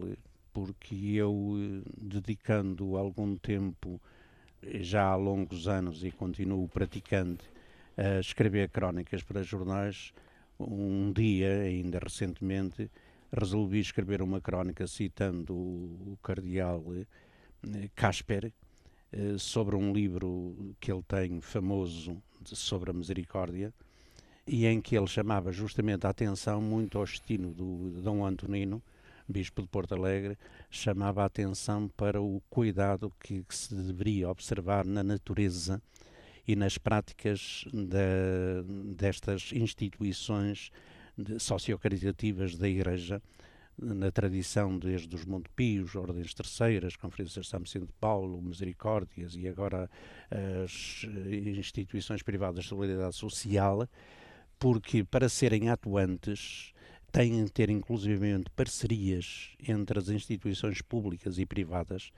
porque 0.54 0.96
eu, 0.96 1.84
dedicando 1.98 2.96
algum 2.96 3.36
tempo, 3.36 4.02
já 4.80 5.04
há 5.04 5.16
longos 5.18 5.68
anos 5.68 6.02
e 6.02 6.10
continuo 6.10 6.70
praticando, 6.70 7.44
a 7.98 8.22
escrever 8.22 8.70
crónicas 8.70 9.22
para 9.22 9.44
jornais, 9.44 10.14
um 10.58 11.12
dia, 11.12 11.64
ainda 11.64 12.00
recentemente, 12.02 12.90
resolvi 13.32 13.80
escrever 13.80 14.22
uma 14.22 14.40
crónica 14.40 14.88
citando 14.88 15.54
o 15.54 16.18
cardeal 16.24 16.82
Casper, 17.96 18.54
eh, 19.12 19.38
sobre 19.38 19.76
um 19.76 19.92
livro 19.92 20.76
que 20.80 20.92
ele 20.92 21.04
tem 21.04 21.42
famoso 21.42 22.22
sobre 22.46 22.92
a 22.92 22.94
misericórdia, 22.94 23.74
e 24.46 24.66
em 24.66 24.82
que 24.82 24.96
ele 24.96 25.08
chamava 25.08 25.52
justamente 25.52 26.06
a 26.06 26.10
atenção 26.10 26.62
muito 26.62 26.98
ao 26.98 27.06
destino 27.06 27.54
do 27.54 28.02
Dom 28.02 28.26
Antonino, 28.26 28.82
bispo 29.28 29.62
de 29.62 29.68
Porto 29.68 29.96
Alegre, 29.96 30.38
chamava 30.70 31.24
a 31.24 31.26
atenção 31.26 31.88
para 31.96 32.22
o 32.22 32.42
cuidado 32.50 33.12
que, 33.20 33.44
que 33.44 33.56
se 33.56 33.74
deveria 33.74 34.30
observar 34.30 34.86
na 34.86 35.02
natureza 35.02 35.82
e 36.46 36.56
nas 36.56 36.78
práticas 36.78 37.64
destas 38.96 39.52
instituições 39.54 40.72
de, 41.18 41.40
sociocaritativas 41.40 42.58
da 42.58 42.68
Igreja, 42.68 43.22
na 43.78 44.12
tradição 44.12 44.78
desde 44.78 45.16
os 45.16 45.26
Montepios, 45.26 45.96
Ordens 45.96 46.34
Terceiras, 46.34 46.96
Conferências 46.96 47.46
de 47.46 47.50
São 47.50 47.60
Vicente 47.62 47.88
de 47.88 47.94
Paulo, 47.94 48.42
Misericórdias 48.42 49.36
e 49.36 49.48
agora 49.48 49.90
as 50.64 51.06
instituições 51.58 52.22
privadas 52.22 52.66
de 52.66 52.70
solidariedade 52.70 53.16
social, 53.16 53.88
porque 54.64 55.04
para 55.04 55.28
serem 55.28 55.68
atuantes 55.68 56.72
têm 57.12 57.44
de 57.44 57.52
ter 57.52 57.70
inclusivamente 57.70 58.50
parcerias 58.56 59.50
entre 59.60 60.00
as 60.00 60.08
instituições 60.08 60.82
públicas 60.82 61.38
e 61.38 61.46
privadas 61.46 62.12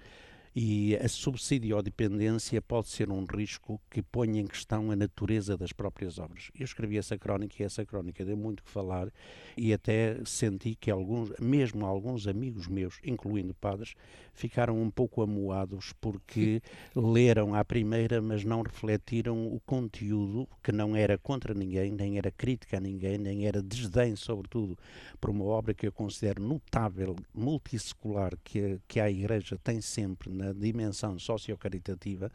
e 0.55 0.95
a 0.95 1.09
subsidiodependência 1.09 2.62
pode 2.62 2.88
ser 2.88 3.12
um 3.12 3.25
risco 3.25 3.81
que 3.91 4.01
põe 4.01 4.39
em 4.39 4.47
questão 4.47 4.89
a 4.89 4.95
natureza 4.95 5.57
das 5.57 5.74
próprias 5.74 6.17
obras. 6.17 6.50
Eu 6.57 6.63
escrevi 6.63 6.97
essa 6.97 7.17
crónica 7.17 7.55
e 7.59 7.65
essa 7.65 7.85
crónica 7.85 8.24
deu 8.24 8.38
muito 8.38 8.63
que 8.63 8.71
falar 8.71 9.12
e 9.57 9.74
até 9.74 10.17
senti 10.24 10.74
que 10.74 10.89
alguns, 10.89 11.33
mesmo 11.41 11.85
alguns 11.85 12.25
amigos 12.25 12.67
meus, 12.67 13.00
incluindo 13.03 13.53
padres, 13.53 13.95
ficaram 14.33 14.81
um 14.81 14.89
pouco 14.89 15.21
amuados 15.21 15.93
porque 16.00 16.62
leram 16.95 17.53
à 17.53 17.65
primeira, 17.65 18.21
mas 18.21 18.45
não 18.45 18.62
refletiram 18.62 19.47
o 19.47 19.59
conteúdo 19.65 20.47
que 20.63 20.71
não 20.71 20.95
era 20.95 21.17
contra 21.17 21.53
ninguém, 21.53 21.91
nem 21.91 22.17
era 22.17 22.31
crítica 22.31 22.77
a 22.77 22.79
ninguém, 22.79 23.17
nem 23.17 23.45
era 23.45 23.62
desdém, 23.62 24.15
sobretudo, 24.15 24.77
por 25.19 25.29
uma 25.29 25.43
obra 25.43 25.74
que 25.74 25.85
eu 25.85 25.91
considero 25.91 26.41
notável, 26.41 27.15
multissecular, 27.33 28.31
que, 28.41 28.79
que 28.88 29.01
a 29.01 29.09
Igreja 29.12 29.57
tem 29.62 29.81
sempre 29.81 30.29
na 30.29 30.44
dimensão 30.53 31.17
sociocaritativa 31.19 32.31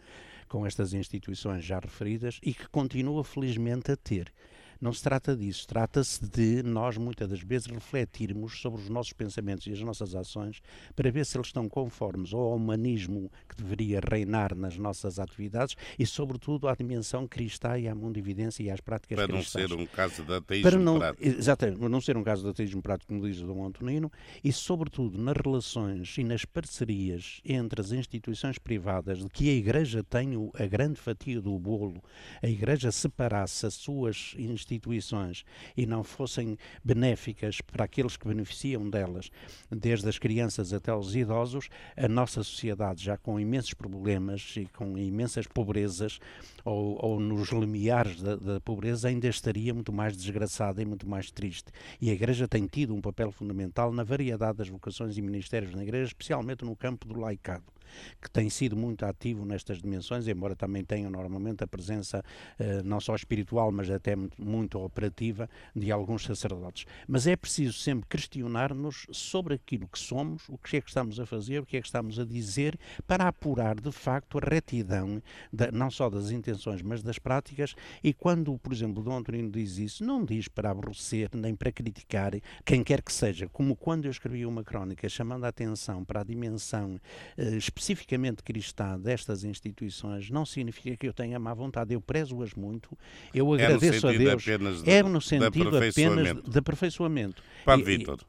com 0.48 0.66
estas 0.66 0.92
instituições 0.92 1.64
já 1.64 1.78
referidas 1.78 2.38
e 2.42 2.52
que 2.52 2.68
continua 2.68 3.24
felizmente 3.24 3.92
a 3.92 3.96
ter. 3.96 4.32
Não 4.80 4.94
se 4.94 5.02
trata 5.02 5.36
disso, 5.36 5.66
trata-se 5.68 6.24
de 6.24 6.62
nós 6.62 6.96
muitas 6.96 7.28
das 7.28 7.42
vezes 7.42 7.66
refletirmos 7.66 8.62
sobre 8.62 8.80
os 8.80 8.88
nossos 8.88 9.12
pensamentos 9.12 9.66
e 9.66 9.72
as 9.72 9.80
nossas 9.82 10.14
ações 10.14 10.62
para 10.96 11.10
ver 11.10 11.26
se 11.26 11.36
eles 11.36 11.48
estão 11.48 11.68
conformes 11.68 12.32
ao 12.32 12.56
humanismo 12.56 13.30
que 13.46 13.56
deveria 13.56 14.00
reinar 14.00 14.54
nas 14.54 14.78
nossas 14.78 15.18
atividades 15.18 15.76
e, 15.98 16.06
sobretudo, 16.06 16.66
à 16.66 16.74
dimensão 16.74 17.28
cristã 17.28 17.78
e 17.78 17.88
à 17.88 17.94
mundividência 17.94 18.62
e 18.62 18.70
às 18.70 18.80
práticas 18.80 19.16
para 19.16 19.28
cristãs. 19.28 19.52
Para 19.52 19.76
não 19.76 19.76
ser 19.76 19.82
um 19.82 19.86
caso 19.86 20.24
de 20.24 20.34
ateísmo 20.34 20.70
para 20.70 20.80
não, 20.80 20.98
prático. 20.98 21.28
Exatamente, 21.28 21.78
para 21.78 21.88
não 21.90 22.00
ser 22.00 22.16
um 22.16 22.24
caso 22.24 22.42
de 22.42 22.48
ateísmo 22.48 22.80
prático, 22.80 23.12
como 23.12 23.28
diz 23.28 23.38
o 23.42 23.46
Dom 23.46 23.66
Antonino, 23.66 24.10
e, 24.42 24.50
sobretudo, 24.50 25.18
nas 25.18 25.36
relações 25.36 26.16
e 26.16 26.24
nas 26.24 26.46
parcerias 26.46 27.42
entre 27.44 27.82
as 27.82 27.92
instituições 27.92 28.56
privadas, 28.56 29.18
de 29.18 29.28
que 29.28 29.50
a 29.50 29.52
Igreja 29.52 30.02
tem 30.02 30.30
a 30.54 30.66
grande 30.66 30.98
fatia 30.98 31.38
do 31.38 31.58
bolo, 31.58 32.02
a 32.42 32.48
Igreja 32.48 32.90
separasse 32.90 33.66
as 33.66 33.74
suas 33.74 34.34
instituições 34.38 34.69
instituições 34.74 35.44
e 35.76 35.86
não 35.86 36.02
fossem 36.02 36.56
benéficas 36.84 37.60
para 37.60 37.84
aqueles 37.84 38.16
que 38.16 38.26
beneficiam 38.26 38.88
delas, 38.88 39.30
desde 39.70 40.08
as 40.08 40.18
crianças 40.18 40.72
até 40.72 40.94
os 40.94 41.14
idosos, 41.14 41.68
a 41.96 42.08
nossa 42.08 42.42
sociedade 42.42 43.04
já 43.04 43.16
com 43.16 43.38
imensos 43.38 43.74
problemas 43.74 44.54
e 44.56 44.66
com 44.66 44.96
imensas 44.98 45.46
pobrezas, 45.46 46.18
ou, 46.64 46.98
ou 47.04 47.20
nos 47.20 47.50
limiares 47.50 48.20
da, 48.20 48.36
da 48.36 48.60
pobreza, 48.60 49.08
ainda 49.08 49.28
estaria 49.28 49.72
muito 49.72 49.92
mais 49.92 50.16
desgraçada 50.16 50.82
e 50.82 50.84
muito 50.84 51.08
mais 51.08 51.30
triste. 51.30 51.72
E 52.00 52.10
a 52.10 52.12
Igreja 52.12 52.46
tem 52.46 52.66
tido 52.66 52.94
um 52.94 53.00
papel 53.00 53.30
fundamental 53.30 53.92
na 53.92 54.04
variedade 54.04 54.58
das 54.58 54.68
vocações 54.68 55.16
e 55.16 55.22
ministérios 55.22 55.74
na 55.74 55.82
Igreja, 55.82 56.06
especialmente 56.06 56.64
no 56.64 56.76
campo 56.76 57.06
do 57.06 57.18
laicado 57.18 57.64
que 58.20 58.30
tem 58.30 58.48
sido 58.48 58.76
muito 58.76 59.04
ativo 59.04 59.44
nestas 59.44 59.80
dimensões, 59.80 60.26
embora 60.26 60.54
também 60.54 60.84
tenha 60.84 61.08
normalmente 61.10 61.62
a 61.64 61.66
presença 61.66 62.22
eh, 62.58 62.82
não 62.82 63.00
só 63.00 63.14
espiritual, 63.14 63.70
mas 63.72 63.90
até 63.90 64.14
muito 64.38 64.78
operativa 64.78 65.48
de 65.74 65.90
alguns 65.90 66.24
sacerdotes. 66.24 66.86
Mas 67.06 67.26
é 67.26 67.36
preciso 67.36 67.74
sempre 67.74 68.06
questionar-nos 68.08 69.06
sobre 69.12 69.54
aquilo 69.54 69.88
que 69.88 69.98
somos, 69.98 70.48
o 70.48 70.58
que 70.58 70.76
é 70.76 70.80
que 70.80 70.88
estamos 70.88 71.18
a 71.20 71.26
fazer, 71.26 71.60
o 71.60 71.66
que 71.66 71.76
é 71.76 71.80
que 71.80 71.86
estamos 71.86 72.18
a 72.18 72.24
dizer, 72.24 72.78
para 73.06 73.28
apurar 73.28 73.80
de 73.80 73.92
facto 73.92 74.38
a 74.38 74.40
retidão, 74.40 75.22
não 75.72 75.90
só 75.90 76.08
das 76.08 76.30
intenções, 76.30 76.82
mas 76.82 77.02
das 77.02 77.18
práticas. 77.18 77.74
E 78.02 78.12
quando, 78.12 78.58
por 78.58 78.72
exemplo, 78.72 79.02
Dom 79.02 79.16
Antonino 79.16 79.50
diz 79.50 79.78
isso, 79.78 80.04
não 80.04 80.24
diz 80.24 80.48
para 80.48 80.70
aborrecer 80.70 81.30
nem 81.34 81.54
para 81.54 81.72
criticar 81.72 82.32
quem 82.64 82.82
quer 82.82 83.02
que 83.02 83.12
seja, 83.12 83.48
como 83.48 83.76
quando 83.76 84.04
eu 84.04 84.10
escrevi 84.10 84.44
uma 84.46 84.62
crónica 84.62 85.08
chamando 85.08 85.44
a 85.44 85.48
atenção 85.48 86.04
para 86.04 86.20
a 86.20 86.24
dimensão 86.24 87.00
eh, 87.36 87.56
especificamente 87.80 88.42
cristã 88.42 88.98
destas 88.98 89.42
instituições 89.42 90.30
não 90.30 90.44
significa 90.44 90.96
que 90.96 91.08
eu 91.08 91.12
tenha 91.12 91.38
má 91.38 91.54
vontade. 91.54 91.94
Eu 91.94 92.00
prezo-as 92.00 92.54
muito, 92.54 92.96
eu 93.34 93.52
agradeço 93.52 94.06
é 94.06 94.14
a 94.14 94.18
Deus. 94.18 94.42
De, 94.42 94.90
é 94.90 95.02
no 95.02 95.20
sentido 95.20 95.76
apenas 95.76 96.42
de 96.42 96.58
aperfeiçoamento. 96.58 97.42
Padre 97.64 97.96
Vítor. 97.96 98.20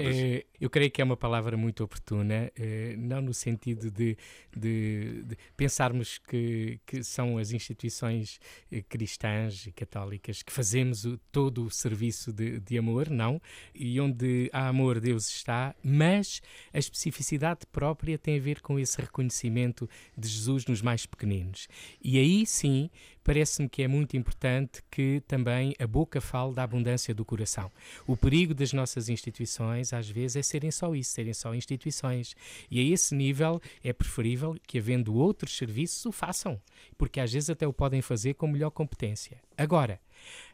É, 0.00 0.44
eu 0.60 0.70
creio 0.70 0.90
que 0.90 1.00
é 1.00 1.04
uma 1.04 1.16
palavra 1.16 1.56
muito 1.56 1.82
oportuna, 1.84 2.50
é, 2.56 2.94
não 2.96 3.20
no 3.20 3.34
sentido 3.34 3.90
de, 3.90 4.16
de, 4.56 5.22
de 5.22 5.36
pensarmos 5.56 6.18
que, 6.18 6.80
que, 6.86 7.02
são 7.02 7.38
as 7.38 7.52
instituições 7.52 8.40
eh, 8.70 8.82
cristãs 8.82 9.66
e 9.66 9.72
católicas 9.72 10.42
que 10.42 10.52
fazemos 10.52 11.04
o, 11.04 11.18
todo 11.30 11.64
o 11.64 11.70
serviço 11.70 12.32
de, 12.32 12.60
de, 12.60 12.78
amor, 12.78 13.10
não, 13.10 13.40
e 13.74 14.00
onde 14.00 14.50
há 14.52 14.68
amor 14.68 15.00
Deus 15.00 15.28
está, 15.28 15.74
mas 15.82 16.40
a 16.72 16.78
especificidade 16.78 17.66
própria 17.70 18.18
tem 18.18 18.38
a 18.38 18.40
ver 18.40 18.60
com 18.60 18.78
esse 18.78 19.00
reconhecimento 19.00 19.88
de 20.16 20.28
Jesus 20.28 20.66
nos 20.66 20.82
mais 20.82 21.06
pequeninos. 21.06 21.68
E 22.02 22.18
aí 22.18 22.46
sim 22.46 22.90
parece-me 23.24 23.68
que 23.68 23.82
é 23.82 23.88
muito 23.88 24.16
importante 24.16 24.82
que 24.90 25.22
também 25.26 25.74
a 25.80 25.86
boca 25.86 26.20
fale 26.20 26.54
da 26.54 26.62
abundância 26.62 27.14
do 27.14 27.24
coração. 27.24 27.72
O 28.06 28.16
perigo 28.16 28.54
das 28.54 28.72
nossas 28.72 29.08
instituições, 29.08 29.92
às 29.92 30.08
vezes, 30.08 30.36
é 30.36 30.42
serem 30.42 30.70
só 30.70 30.94
isso, 30.94 31.10
serem 31.10 31.32
só 31.32 31.54
instituições. 31.54 32.36
E 32.70 32.78
a 32.78 32.82
esse 32.82 33.14
nível 33.14 33.60
é 33.82 33.92
preferível 33.92 34.54
que, 34.66 34.78
havendo 34.78 35.14
outros 35.14 35.56
serviços, 35.56 36.04
o 36.04 36.12
façam, 36.12 36.60
porque 36.98 37.18
às 37.18 37.32
vezes 37.32 37.50
até 37.50 37.66
o 37.66 37.72
podem 37.72 38.02
fazer 38.02 38.34
com 38.34 38.46
melhor 38.46 38.70
competência. 38.70 39.40
Agora, 39.56 40.00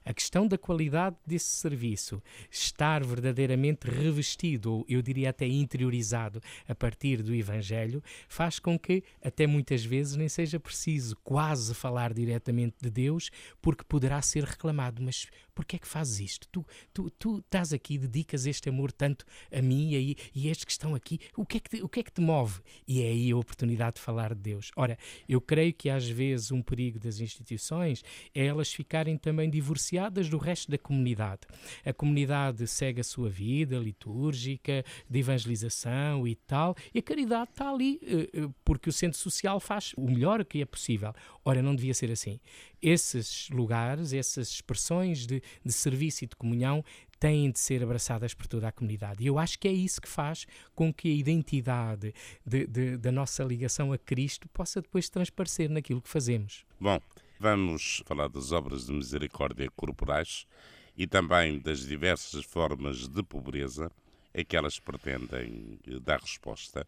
a 0.04 0.14
questão 0.14 0.46
da 0.46 0.56
qualidade 0.56 1.16
desse 1.26 1.56
serviço 1.56 2.22
estar 2.50 3.04
verdadeiramente 3.04 3.88
revestido, 3.88 4.72
ou 4.72 4.86
eu 4.88 5.02
diria 5.02 5.30
até 5.30 5.46
interiorizado, 5.46 6.40
a 6.66 6.74
partir 6.74 7.22
do 7.22 7.34
Evangelho, 7.34 8.02
faz 8.28 8.58
com 8.58 8.78
que, 8.78 9.02
até 9.22 9.46
muitas 9.46 9.84
vezes, 9.84 10.16
nem 10.16 10.28
seja 10.28 10.58
preciso 10.58 11.16
quase 11.22 11.74
falar 11.74 12.14
diretamente 12.14 12.76
de 12.80 12.90
Deus, 12.90 13.30
porque 13.60 13.84
poderá 13.84 14.20
ser 14.22 14.44
reclamado. 14.44 15.02
Mas 15.02 15.26
porquê 15.54 15.76
é 15.76 15.78
que 15.78 15.88
fazes 15.88 16.20
isto? 16.20 16.48
Tu, 16.48 16.64
tu, 16.92 17.10
tu 17.10 17.38
estás 17.38 17.72
aqui, 17.72 17.98
dedicas 17.98 18.46
este 18.46 18.68
amor 18.68 18.90
tanto 18.92 19.24
a 19.52 19.60
mim 19.60 19.92
e, 19.92 20.16
e 20.34 20.48
estes 20.48 20.64
que 20.64 20.72
estão 20.72 20.94
aqui, 20.94 21.20
o 21.36 21.44
que, 21.44 21.58
é 21.58 21.60
que 21.60 21.70
te, 21.70 21.82
o 21.82 21.88
que 21.88 22.00
é 22.00 22.02
que 22.02 22.12
te 22.12 22.20
move? 22.20 22.60
E 22.86 23.02
é 23.02 23.08
aí 23.08 23.30
a 23.30 23.36
oportunidade 23.36 23.96
de 23.96 24.00
falar 24.02 24.34
de 24.34 24.40
Deus. 24.40 24.70
Ora, 24.76 24.98
eu 25.28 25.40
creio 25.40 25.74
que 25.74 25.90
às 25.90 26.08
vezes 26.08 26.50
um 26.50 26.62
perigo 26.62 26.98
das 26.98 27.20
instituições 27.20 28.02
é 28.34 28.46
elas 28.46 28.72
ficarem 28.72 29.18
também 29.18 29.50
divorciadas 29.50 29.89
do 30.30 30.38
resto 30.38 30.70
da 30.70 30.78
comunidade. 30.78 31.40
A 31.84 31.92
comunidade 31.92 32.66
segue 32.66 33.00
a 33.00 33.04
sua 33.04 33.28
vida 33.28 33.76
litúrgica, 33.78 34.84
de 35.08 35.18
evangelização 35.18 36.26
e 36.26 36.34
tal, 36.34 36.74
e 36.94 36.98
a 36.98 37.02
caridade 37.02 37.50
está 37.50 37.70
ali 37.70 38.00
eh, 38.02 38.30
eh, 38.32 38.48
porque 38.64 38.88
o 38.88 38.92
centro 38.92 39.18
social 39.18 39.58
faz 39.60 39.92
o 39.96 40.02
melhor 40.02 40.44
que 40.44 40.60
é 40.60 40.64
possível. 40.64 41.12
Ora, 41.44 41.62
não 41.62 41.74
devia 41.74 41.94
ser 41.94 42.10
assim. 42.10 42.40
Esses 42.80 43.48
lugares, 43.50 44.12
essas 44.12 44.48
expressões 44.48 45.26
de, 45.26 45.42
de 45.64 45.72
serviço 45.72 46.24
e 46.24 46.26
de 46.26 46.36
comunhão 46.36 46.84
têm 47.20 47.50
de 47.50 47.58
ser 47.58 47.82
abraçadas 47.82 48.32
por 48.32 48.46
toda 48.46 48.66
a 48.66 48.72
comunidade. 48.72 49.22
E 49.22 49.26
eu 49.26 49.38
acho 49.38 49.58
que 49.58 49.68
é 49.68 49.72
isso 49.72 50.00
que 50.00 50.08
faz 50.08 50.46
com 50.74 50.92
que 50.92 51.08
a 51.08 51.14
identidade 51.14 52.14
de, 52.44 52.66
de, 52.66 52.96
da 52.96 53.12
nossa 53.12 53.44
ligação 53.44 53.92
a 53.92 53.98
Cristo 53.98 54.48
possa 54.48 54.80
depois 54.80 55.10
transparecer 55.10 55.68
naquilo 55.68 56.00
que 56.00 56.08
fazemos. 56.08 56.64
Bom, 56.80 56.98
Vamos 57.42 58.02
falar 58.04 58.28
das 58.28 58.52
obras 58.52 58.84
de 58.84 58.92
misericórdia 58.92 59.70
corporais 59.74 60.46
e 60.94 61.06
também 61.06 61.58
das 61.58 61.86
diversas 61.86 62.44
formas 62.44 63.08
de 63.08 63.22
pobreza 63.22 63.90
a 64.34 64.44
que 64.44 64.54
elas 64.54 64.78
pretendem 64.78 65.78
eh, 65.88 65.98
dar 66.00 66.20
resposta. 66.20 66.86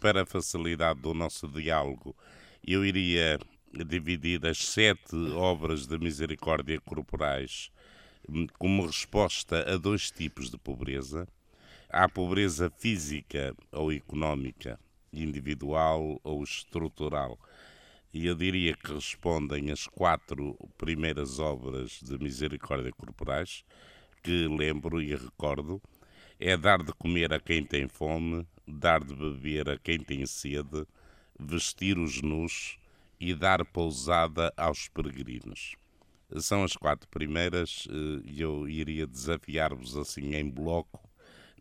Para 0.00 0.22
a 0.22 0.26
facilidade 0.26 0.98
do 1.00 1.14
nosso 1.14 1.46
diálogo, 1.46 2.16
eu 2.66 2.84
iria 2.84 3.38
dividir 3.86 4.44
as 4.44 4.58
sete 4.58 5.14
obras 5.36 5.86
de 5.86 5.96
misericórdia 5.98 6.80
corporais 6.80 7.70
hum, 8.28 8.48
como 8.58 8.86
resposta 8.86 9.72
a 9.72 9.76
dois 9.76 10.10
tipos 10.10 10.50
de 10.50 10.58
pobreza. 10.58 11.28
Há 11.88 12.08
pobreza 12.08 12.72
física 12.76 13.54
ou 13.70 13.92
económica, 13.92 14.80
individual 15.12 16.20
ou 16.24 16.42
estrutural 16.42 17.38
e 18.16 18.28
eu 18.28 18.34
diria 18.34 18.74
que 18.74 18.94
respondem 18.94 19.70
as 19.70 19.86
quatro 19.86 20.56
primeiras 20.78 21.38
obras 21.38 22.00
de 22.02 22.18
misericórdia 22.18 22.90
corporais, 22.92 23.62
que 24.22 24.48
lembro 24.48 25.02
e 25.02 25.14
recordo, 25.14 25.82
é 26.40 26.56
dar 26.56 26.82
de 26.82 26.94
comer 26.94 27.34
a 27.34 27.38
quem 27.38 27.62
tem 27.62 27.86
fome, 27.86 28.46
dar 28.66 29.04
de 29.04 29.14
beber 29.14 29.68
a 29.68 29.78
quem 29.78 29.98
tem 29.98 30.24
sede, 30.24 30.86
vestir 31.38 31.98
os 31.98 32.22
nus 32.22 32.78
e 33.20 33.34
dar 33.34 33.62
pousada 33.66 34.50
aos 34.56 34.88
peregrinos. 34.88 35.76
São 36.38 36.64
as 36.64 36.74
quatro 36.74 37.06
primeiras 37.10 37.86
eh, 37.90 38.22
e 38.24 38.40
eu 38.40 38.66
iria 38.66 39.06
desafiar-vos 39.06 39.94
assim 39.94 40.34
em 40.34 40.48
bloco, 40.48 41.06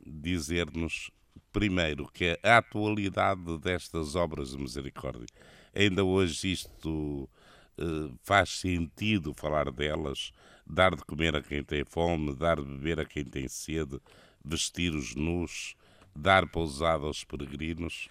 dizer-nos 0.06 1.12
primeiro 1.52 2.10
que 2.14 2.40
a 2.42 2.58
atualidade 2.60 3.58
destas 3.58 4.16
obras 4.16 4.52
de 4.52 4.58
misericórdia 4.58 5.28
Ainda 5.76 6.06
hoje 6.06 6.54
isto 6.54 7.30
uh, 7.78 8.18
faz 8.24 8.50
sentido 8.50 9.34
falar 9.34 9.70
delas, 9.72 10.32
dar 10.66 10.96
de 10.96 11.04
comer 11.04 11.36
a 11.36 11.42
quem 11.42 11.62
tem 11.62 11.84
fome, 11.84 12.34
dar 12.34 12.56
de 12.62 12.64
beber 12.64 13.02
a 13.02 13.06
quem 13.06 13.26
tem 13.26 13.46
sede, 13.50 14.00
vestir 14.44 14.96
os 14.96 15.14
nus, 15.16 15.76
dar 16.16 16.48
pousada 16.48 17.06
aos 17.06 17.26
peregrinos. 17.26 18.08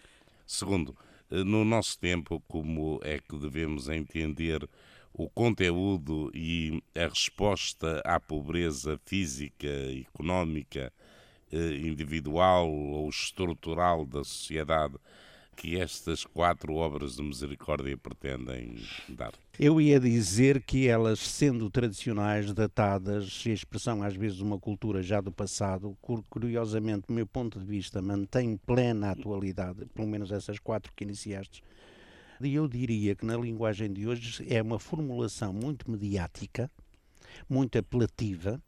Segundo, 0.46 0.94
uh, 1.31 1.42
no 1.42 1.64
nosso 1.64 1.98
tempo, 1.98 2.42
como 2.46 3.00
é 3.03 3.18
que 3.18 3.35
devemos 3.38 3.88
entender 3.88 4.68
o 5.14 5.31
conteúdo 5.31 6.31
e 6.35 6.83
a 6.94 7.09
resposta 7.09 8.03
à 8.05 8.20
pobreza 8.20 9.00
física, 9.07 9.68
económica, 9.98 10.92
eh, 11.53 11.77
individual 11.77 12.68
ou 12.68 13.09
estrutural 13.09 14.05
da 14.05 14.24
sociedade 14.24 14.96
que 15.55 15.79
estas 15.79 16.25
quatro 16.25 16.75
obras 16.75 17.17
de 17.17 17.23
misericórdia 17.23 17.97
pretendem 17.97 18.77
dar? 19.09 19.33
Eu 19.59 19.81
ia 19.81 20.01
dizer 20.01 20.62
que 20.62 20.88
elas, 20.88 21.21
sendo 21.21 21.71
tradicionais, 21.71 22.53
datadas, 22.53 23.43
e 23.47 23.51
a 23.51 23.55
expressão 23.55 24.03
às 24.03 24.14
vezes 24.14 24.37
de 24.38 24.43
uma 24.43 24.59
cultura 24.59 25.03
já 25.03 25.21
do 25.21 25.31
passado, 25.31 25.97
curiosamente, 26.29 27.07
do 27.07 27.14
meu 27.14 27.27
ponto 27.27 27.59
de 27.59 27.64
vista, 27.64 28.03
mantém 28.03 28.57
plena 28.57 29.12
atualidade, 29.12 29.87
pelo 29.95 30.09
menos 30.09 30.33
essas 30.33 30.59
quatro 30.59 30.93
que 30.95 31.05
iniciaste. 31.05 31.62
E 32.40 32.55
eu 32.55 32.67
diria 32.67 33.14
que 33.14 33.25
na 33.25 33.37
linguagem 33.37 33.93
de 33.93 34.07
hoje 34.07 34.45
é 34.49 34.61
uma 34.61 34.79
formulação 34.79 35.53
muito 35.53 35.90
mediática, 35.90 36.71
muito 37.49 37.79
apelativa, 37.79 38.61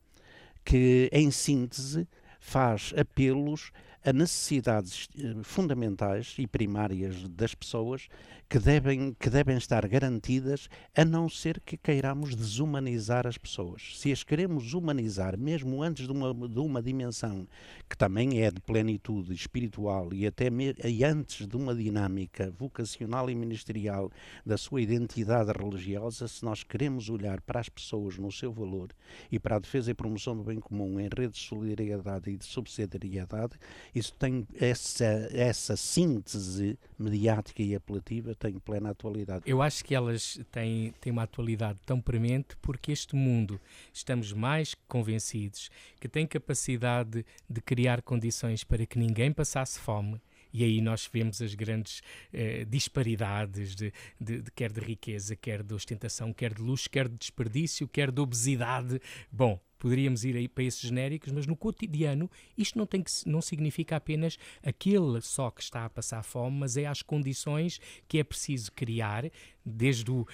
que 0.65 1.11
em 1.13 1.31
síntese 1.31 2.09
faz 2.41 2.95
apelos 2.97 3.73
a 4.07 4.13
necessidades 4.13 5.09
eh, 5.19 5.35
fundamentais 5.43 6.37
e 6.39 6.47
primárias 6.47 7.29
das 7.29 7.55
pessoas 7.55 8.09
que 8.49 8.59
devem, 8.61 9.13
que 9.19 9.29
devem 9.29 9.57
estar 9.57 9.87
garantidas, 9.89 10.69
a 10.95 11.05
não 11.05 11.29
ser 11.29 11.61
que 11.61 11.77
queiramos 11.77 12.35
desumanizar 12.35 13.27
as 13.27 13.37
pessoas. 13.37 13.99
Se 13.99 14.13
as 14.13 14.23
queremos 14.23 14.73
humanizar, 14.73 15.37
mesmo 15.37 15.83
antes 15.83 16.07
de 16.07 16.13
uma, 16.13 16.33
de 16.33 16.61
uma 16.61 16.81
dimensão 16.81 17.47
que 17.89 17.97
também 17.97 18.43
é 18.43 18.51
de 18.51 18.61
plenitude 18.61 19.35
espiritual 19.35 20.13
e 20.13 20.27
até 20.27 20.49
me, 20.49 20.75
e 20.85 21.05
antes 21.05 21.47
de 21.47 21.57
uma 21.57 21.75
dinâmica 21.75 22.53
vocacional 22.57 23.29
e 23.29 23.35
ministerial 23.35 24.13
da 24.45 24.57
sua 24.57 24.81
identidade 24.81 25.51
religiosa, 25.51 26.29
se 26.29 26.45
nós 26.45 26.63
queremos 26.63 27.09
olhar 27.11 27.41
para 27.41 27.61
as 27.61 27.69
pessoas 27.69 28.17
no 28.17 28.31
seu 28.31 28.53
valor 28.53 28.91
e 29.31 29.41
para 29.41 29.57
a 29.57 29.59
defesa 29.59 29.91
e 29.91 29.95
promoção 29.95 30.37
do 30.37 30.45
bem 30.45 30.61
comum 30.61 31.01
em 31.01 31.09
redes 31.09 31.41
de 31.41 31.49
solidariedade 31.49 32.31
e 32.31 32.37
de 32.37 32.45
subsidiariedade, 32.45 33.55
isso 33.93 34.15
tem 34.15 34.47
essa, 34.55 35.05
essa 35.33 35.77
síntese 35.77 36.79
mediática 36.97 37.63
e 37.63 37.75
apelativa 37.75 38.36
tem 38.37 38.59
plena 38.59 38.91
atualidade. 38.91 39.43
Eu 39.47 39.63
acho 39.63 39.85
que 39.85 39.95
elas 39.95 40.39
têm, 40.51 40.93
têm 41.01 41.13
uma 41.13 41.23
atualidade 41.23 41.79
tão 41.85 42.01
premente 42.01 42.57
porque 42.63 42.93
este 42.93 43.15
mundo, 43.17 43.61
estamos 43.93 44.33
mais 44.33 44.75
convencidos 44.89 45.71
que 46.01 46.09
tem 46.09 46.27
capacidade 46.27 47.25
de 47.49 47.61
criar 47.61 48.03
condições 48.03 48.65
para 48.65 48.87
que 48.87 48.99
ninguém 48.99 49.33
passasse 49.33 49.79
fome, 49.79 50.21
e 50.53 50.65
aí 50.65 50.81
nós 50.81 51.09
vemos 51.13 51.43
as 51.43 51.55
grandes 51.55 52.01
eh, 52.33 52.65
disparidades 52.65 53.75
de, 53.75 53.93
de, 54.19 54.41
de, 54.41 54.51
quer 54.53 54.73
de 54.73 54.81
riqueza, 54.81 55.37
quer 55.37 55.63
de 55.63 55.75
ostentação, 55.75 56.33
quer 56.33 56.55
de 56.55 56.63
luxo, 56.63 56.89
quer 56.89 57.09
de 57.09 57.17
desperdício, 57.17 57.87
quer 57.87 58.11
de 58.11 58.21
obesidade. 58.23 58.99
Bom, 59.31 59.61
poderíamos 59.79 60.25
ir 60.25 60.49
para 60.49 60.65
esses 60.65 60.81
genéricos, 60.81 61.33
mas 61.33 61.47
no 61.47 61.57
cotidiano 61.57 62.31
isto 62.57 62.79
não, 62.79 62.87
tem 62.87 63.03
que, 63.03 63.11
não 63.27 63.41
significa 63.41 63.97
apenas 63.97 64.39
aquele 64.63 65.21
só 65.21 65.51
que 65.51 65.63
está 65.63 65.85
a 65.85 65.91
passar 65.91 66.23
fome, 66.23 66.59
mas 66.59 66.77
é 66.77 66.87
as 66.87 67.03
condições 67.03 67.81
que 68.09 68.19
é 68.19 68.25
preciso 68.25 68.73
criar, 68.73 69.31
desde 69.65 70.11
o, 70.11 70.27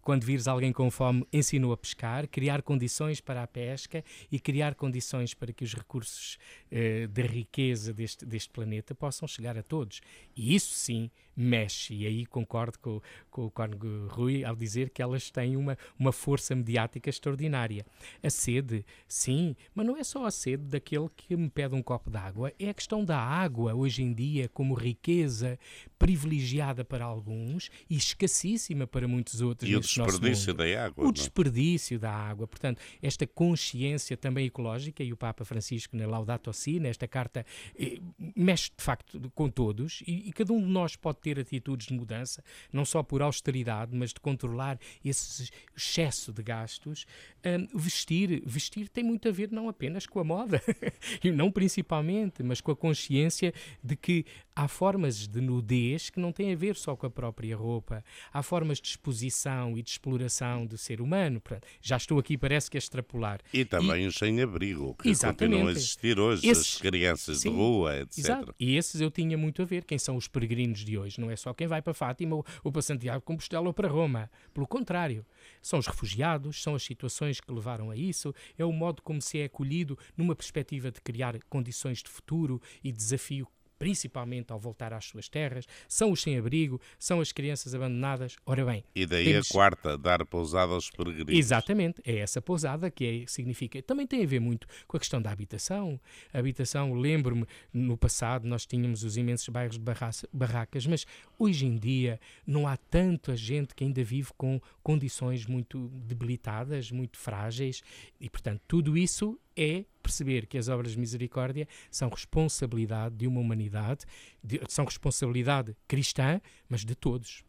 quando 0.00 0.24
vires 0.24 0.46
alguém 0.46 0.72
com 0.72 0.90
fome, 0.90 1.26
ensinou 1.32 1.72
a 1.72 1.76
pescar, 1.76 2.28
criar 2.28 2.62
condições 2.62 3.20
para 3.20 3.42
a 3.42 3.46
pesca 3.46 4.04
e 4.30 4.38
criar 4.38 4.74
condições 4.74 5.34
para 5.34 5.52
que 5.52 5.64
os 5.64 5.74
recursos 5.74 6.38
eh, 6.70 7.06
da 7.08 7.22
riqueza 7.22 7.92
deste, 7.92 8.24
deste 8.24 8.50
planeta 8.50 8.94
possam 8.94 9.26
chegar 9.26 9.56
a 9.58 9.62
todos. 9.62 10.00
E 10.36 10.54
isso 10.54 10.74
sim 10.74 11.10
mexe, 11.36 11.94
e 11.94 12.06
aí 12.06 12.24
concordo 12.24 12.78
com, 12.78 13.02
com 13.36 13.44
o 13.44 13.50
Cónigo 13.50 14.06
Rui 14.08 14.42
ao 14.42 14.56
dizer 14.56 14.88
que 14.88 15.02
elas 15.02 15.30
têm 15.30 15.58
uma, 15.58 15.76
uma 15.98 16.10
força 16.10 16.54
mediática 16.54 17.10
extraordinária. 17.10 17.84
A 18.22 18.30
sede, 18.30 18.82
sim, 19.06 19.54
mas 19.74 19.86
não 19.86 19.94
é 19.94 20.02
só 20.02 20.24
a 20.24 20.30
sede 20.30 20.64
daquele 20.64 21.10
que 21.14 21.36
me 21.36 21.50
pede 21.50 21.74
um 21.74 21.82
copo 21.82 22.10
de 22.10 22.16
água, 22.16 22.50
é 22.58 22.70
a 22.70 22.74
questão 22.74 23.04
da 23.04 23.18
água 23.18 23.74
hoje 23.74 24.02
em 24.02 24.14
dia 24.14 24.48
como 24.48 24.72
riqueza 24.72 25.58
privilegiada 25.98 26.82
para 26.82 27.04
alguns 27.04 27.70
e 27.90 27.96
escassíssima 27.96 28.86
para 28.86 29.06
muitos 29.06 29.42
outros. 29.42 29.70
E 29.70 29.76
o 29.76 29.80
desperdício 29.80 30.54
da 30.54 30.64
água. 30.84 31.02
O 31.02 31.04
não? 31.04 31.10
É? 31.10 31.12
desperdício 31.12 31.98
da 31.98 32.10
água. 32.10 32.46
Portanto, 32.46 32.80
esta 33.02 33.26
consciência 33.26 34.16
também 34.16 34.46
ecológica, 34.46 35.04
e 35.04 35.12
o 35.12 35.16
Papa 35.16 35.44
Francisco 35.44 35.94
na 35.94 36.06
Laudato 36.06 36.50
Si, 36.54 36.80
nesta 36.80 37.06
carta, 37.06 37.44
eh, 37.78 37.98
mexe 38.34 38.70
de 38.74 38.82
facto 38.82 39.30
com 39.34 39.50
todos, 39.50 40.02
e, 40.06 40.28
e, 40.28 40.32
cada 40.32 40.54
um 40.54 40.60
de 40.60 40.68
nós 40.68 40.96
pode 40.96 41.18
ter 41.18 41.38
atitudes 41.38 41.88
de 41.88 41.94
mudança, 41.94 42.42
não 42.72 42.84
só 42.84 43.02
por 43.02 43.22
austeridade, 43.26 43.94
mas 43.94 44.12
de 44.12 44.20
controlar 44.20 44.78
esse 45.04 45.50
excesso 45.76 46.32
de 46.32 46.42
gastos. 46.42 47.06
Um, 47.44 47.78
vestir, 47.78 48.42
vestir 48.46 48.88
tem 48.88 49.04
muito 49.04 49.28
a 49.28 49.32
ver 49.32 49.50
não 49.50 49.68
apenas 49.68 50.06
com 50.06 50.18
a 50.20 50.24
moda, 50.24 50.62
e 51.22 51.30
não 51.30 51.50
principalmente, 51.50 52.42
mas 52.42 52.60
com 52.60 52.72
a 52.72 52.76
consciência 52.76 53.52
de 53.82 53.96
que 53.96 54.24
há 54.56 54.66
formas 54.66 55.28
de 55.28 55.40
nudez 55.42 56.08
que 56.08 56.18
não 56.18 56.32
têm 56.32 56.54
a 56.54 56.56
ver 56.56 56.74
só 56.76 56.96
com 56.96 57.06
a 57.06 57.10
própria 57.10 57.54
roupa. 57.54 58.02
Há 58.32 58.42
formas 58.42 58.80
de 58.80 58.88
exposição 58.88 59.76
e 59.76 59.82
de 59.82 59.90
exploração 59.90 60.64
do 60.64 60.78
ser 60.78 61.02
humano. 61.02 61.42
Já 61.82 61.98
estou 61.98 62.18
aqui, 62.18 62.38
parece 62.38 62.70
que 62.70 62.78
a 62.78 62.80
extrapolar. 62.80 63.40
E 63.52 63.66
também 63.66 64.04
e... 64.04 64.06
os 64.06 64.14
sem-abrigo, 64.14 64.94
que 64.94 65.10
exatamente. 65.10 65.52
continuam 65.52 65.68
a 65.68 65.72
existir 65.72 66.18
hoje, 66.18 66.48
esses... 66.48 66.76
as 66.76 66.80
crianças 66.80 67.38
Sim. 67.40 67.50
de 67.50 67.56
rua, 67.56 68.00
etc. 68.00 68.18
Exato. 68.18 68.54
E 68.58 68.76
esses 68.76 69.00
eu 69.00 69.10
tinha 69.10 69.36
muito 69.36 69.60
a 69.60 69.64
ver. 69.66 69.84
Quem 69.84 69.98
são 69.98 70.16
os 70.16 70.26
peregrinos 70.26 70.80
de 70.80 70.96
hoje? 70.96 71.20
Não 71.20 71.30
é 71.30 71.36
só 71.36 71.52
quem 71.52 71.66
vai 71.66 71.82
para 71.82 71.92
Fátima 71.92 72.36
ou, 72.36 72.46
ou 72.64 72.72
para 72.72 72.80
Santiago 72.80 73.22
Compostela 73.22 73.66
ou 73.66 73.74
para 73.74 73.88
Roma. 73.88 74.30
Pelo 74.54 74.66
contrário, 74.66 75.26
são 75.60 75.78
os 75.78 75.86
refugiados, 75.86 76.62
são 76.62 76.74
as 76.74 76.82
situações 76.82 77.40
que 77.40 77.52
levaram 77.52 77.90
a 77.90 77.96
isso, 77.96 78.34
é 78.56 78.64
o 78.64 78.72
modo 78.72 79.02
como 79.02 79.20
se 79.20 79.38
é 79.38 79.44
acolhido 79.44 79.98
numa 80.16 80.34
perspectiva 80.34 80.90
de 80.90 81.00
criar 81.02 81.38
condições 81.50 82.02
de 82.02 82.08
futuro 82.08 82.60
e 82.82 82.90
desafio 82.90 83.46
principalmente 83.78 84.52
ao 84.52 84.58
voltar 84.58 84.92
às 84.92 85.04
suas 85.04 85.28
terras, 85.28 85.66
são 85.88 86.12
os 86.12 86.22
sem-abrigo, 86.22 86.80
são 86.98 87.20
as 87.20 87.32
crianças 87.32 87.74
abandonadas. 87.74 88.36
Ora 88.44 88.64
bem. 88.64 88.84
E 88.94 89.06
daí 89.06 89.24
temos... 89.24 89.50
a 89.50 89.52
quarta, 89.52 89.98
dar 89.98 90.24
pousada 90.26 90.72
aos 90.72 90.90
peregrinos. 90.90 91.34
Exatamente, 91.34 92.00
é 92.04 92.18
essa 92.18 92.40
pousada 92.40 92.90
que 92.90 93.22
é, 93.22 93.26
significa. 93.26 93.80
Também 93.82 94.06
tem 94.06 94.22
a 94.22 94.26
ver 94.26 94.40
muito 94.40 94.66
com 94.86 94.96
a 94.96 95.00
questão 95.00 95.20
da 95.20 95.30
habitação. 95.30 96.00
A 96.32 96.38
habitação, 96.38 96.94
lembro-me, 96.94 97.46
no 97.72 97.96
passado 97.96 98.46
nós 98.46 98.66
tínhamos 98.66 99.02
os 99.04 99.16
imensos 99.16 99.48
bairros 99.48 99.78
de 99.78 99.84
barracas, 100.32 100.86
mas 100.86 101.06
hoje 101.38 101.66
em 101.66 101.76
dia 101.76 102.20
não 102.46 102.66
há 102.66 102.76
tanta 102.76 103.36
gente 103.36 103.74
que 103.74 103.84
ainda 103.84 104.02
vive 104.02 104.30
com 104.36 104.60
condições 104.82 105.46
muito 105.46 105.88
debilitadas, 105.88 106.90
muito 106.90 107.18
frágeis, 107.18 107.82
e 108.20 108.28
portanto 108.28 108.60
tudo 108.66 108.96
isso 108.96 109.38
é 109.56 109.84
perceber 110.02 110.46
que 110.46 110.58
as 110.58 110.68
obras 110.68 110.92
de 110.92 110.98
misericórdia 110.98 111.66
são 111.90 112.08
responsabilidade 112.08 113.16
de 113.16 113.26
uma 113.26 113.40
humanidade, 113.40 114.04
de, 114.42 114.60
são 114.68 114.84
responsabilidade 114.84 115.76
cristã, 115.88 116.40
mas 116.68 116.84
de 116.84 116.94
todos. 116.94 117.42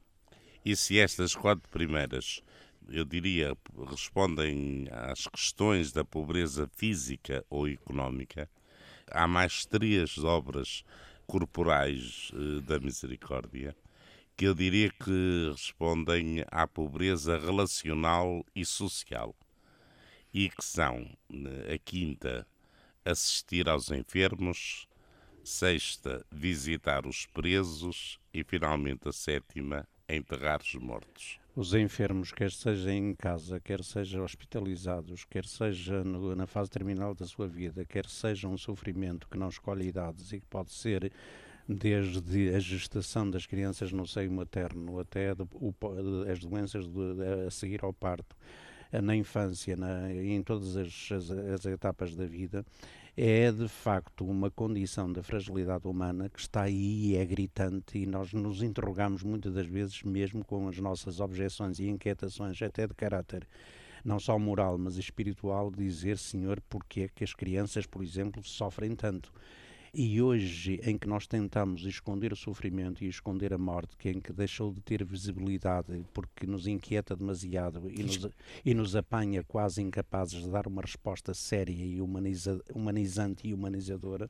E 0.66 0.76
se 0.76 1.00
estas 1.00 1.36
quatro 1.36 1.70
primeiras, 1.70 2.42
eu 2.90 3.06
diria, 3.06 3.56
respondem 3.90 4.88
às 4.92 5.28
questões 5.28 5.92
da 5.92 6.04
pobreza 6.04 6.70
física 6.76 7.46
ou 7.50 7.68
económica, 7.68 8.50
há 9.12 9.28
mais 9.28 9.66
três 9.66 10.18
obras 10.18 10.84
corporais 11.26 12.32
eh, 12.34 12.62
da 12.62 12.80
misericórdia 12.80 13.76
que 14.38 14.46
eu 14.46 14.54
diria 14.54 14.92
que 14.92 15.50
respondem 15.52 16.46
à 16.52 16.68
pobreza 16.68 17.40
relacional 17.40 18.46
e 18.56 18.64
social 18.64 19.36
e 20.38 20.50
que 20.50 20.64
são 20.64 21.10
a 21.74 21.78
quinta 21.80 22.46
assistir 23.04 23.68
aos 23.68 23.90
enfermos, 23.90 24.88
sexta 25.44 26.24
visitar 26.32 27.08
os 27.08 27.26
presos 27.26 28.20
e 28.32 28.44
finalmente 28.44 29.10
a 29.10 29.12
sétima 29.12 29.88
enterrar 30.08 30.62
os 30.62 30.76
mortos. 30.76 31.40
Os 31.56 31.74
enfermos, 31.74 32.32
quer 32.32 32.52
sejam 32.52 32.92
em 32.92 33.16
casa, 33.16 33.60
quer 33.60 33.84
sejam 33.84 34.24
hospitalizados, 34.24 35.26
quer 35.26 35.44
seja 35.44 36.04
no, 36.04 36.36
na 36.36 36.46
fase 36.46 36.70
terminal 36.70 37.16
da 37.16 37.26
sua 37.26 37.48
vida, 37.48 37.84
quer 37.84 38.06
seja 38.06 38.48
um 38.48 38.60
sofrimento 38.60 39.28
que 39.28 39.40
não 39.40 39.50
escolhe 39.50 39.88
idades 39.88 40.34
e 40.34 40.40
que 40.40 40.46
pode 40.46 40.72
ser 40.72 41.12
desde 41.68 42.54
a 42.54 42.60
gestação 42.60 43.28
das 43.28 43.48
crianças 43.48 43.92
no 43.92 44.06
seio 44.06 44.32
materno 44.32 45.00
até 45.00 45.34
de, 45.34 45.42
o, 45.42 45.74
as 46.32 46.38
doenças 46.38 46.88
de, 46.88 47.48
a 47.48 47.50
seguir 47.50 47.84
ao 47.84 47.92
parto, 47.92 48.38
na 48.92 49.16
infância 49.16 49.76
na, 49.76 50.12
em 50.14 50.42
todas 50.42 50.78
as, 50.78 51.10
as, 51.12 51.32
as 51.32 51.66
etapas 51.66 52.16
da 52.16 52.26
vida, 52.26 52.66
é 53.20 53.52
de 53.52 53.68
facto 53.68 54.24
uma 54.24 54.52
condição 54.52 55.12
da 55.12 55.24
fragilidade 55.24 55.88
humana 55.88 56.30
que 56.30 56.40
está 56.40 56.62
aí 56.62 57.08
e 57.08 57.18
é 57.18 57.26
gritante 57.26 57.98
e 57.98 58.06
nós 58.06 58.32
nos 58.32 58.62
interrogamos 58.62 59.24
muitas 59.24 59.56
das 59.56 59.66
vezes 59.66 60.04
mesmo 60.04 60.46
com 60.46 60.68
as 60.68 60.78
nossas 60.78 61.20
objeções 61.20 61.80
e 61.80 61.88
inquietações 61.88 62.62
até 62.62 62.86
de 62.86 62.94
caráter 62.94 63.48
não 64.06 64.20
só 64.20 64.38
moral 64.38 64.78
mas 64.78 64.98
espiritual 64.98 65.72
dizer 65.72 66.20
Senhor 66.20 66.62
porque 66.70 67.02
é 67.02 67.08
que 67.08 67.24
as 67.24 67.34
crianças 67.34 67.88
por 67.88 68.04
exemplo 68.04 68.44
sofrem 68.44 68.96
tanto 68.96 69.34
e 70.00 70.22
hoje, 70.22 70.80
em 70.84 70.96
que 70.96 71.08
nós 71.08 71.26
tentamos 71.26 71.84
esconder 71.84 72.32
o 72.32 72.36
sofrimento 72.36 73.04
e 73.04 73.08
esconder 73.08 73.52
a 73.52 73.58
morte, 73.58 73.98
que 73.98 74.08
em 74.08 74.20
que 74.20 74.32
deixou 74.32 74.72
de 74.72 74.80
ter 74.80 75.04
visibilidade 75.04 76.06
porque 76.14 76.46
nos 76.46 76.68
inquieta 76.68 77.16
demasiado 77.16 77.90
e 77.90 78.04
nos, 78.04 78.30
e 78.64 78.76
nos 78.76 78.96
apanha 78.96 79.44
quase 79.44 79.82
incapazes 79.82 80.44
de 80.44 80.52
dar 80.52 80.68
uma 80.68 80.84
resposta 80.84 81.34
séria 81.34 81.84
e 81.84 82.00
humaniza, 82.00 82.62
humanizante 82.76 83.48
e 83.48 83.56
humanizadora, 83.56 84.30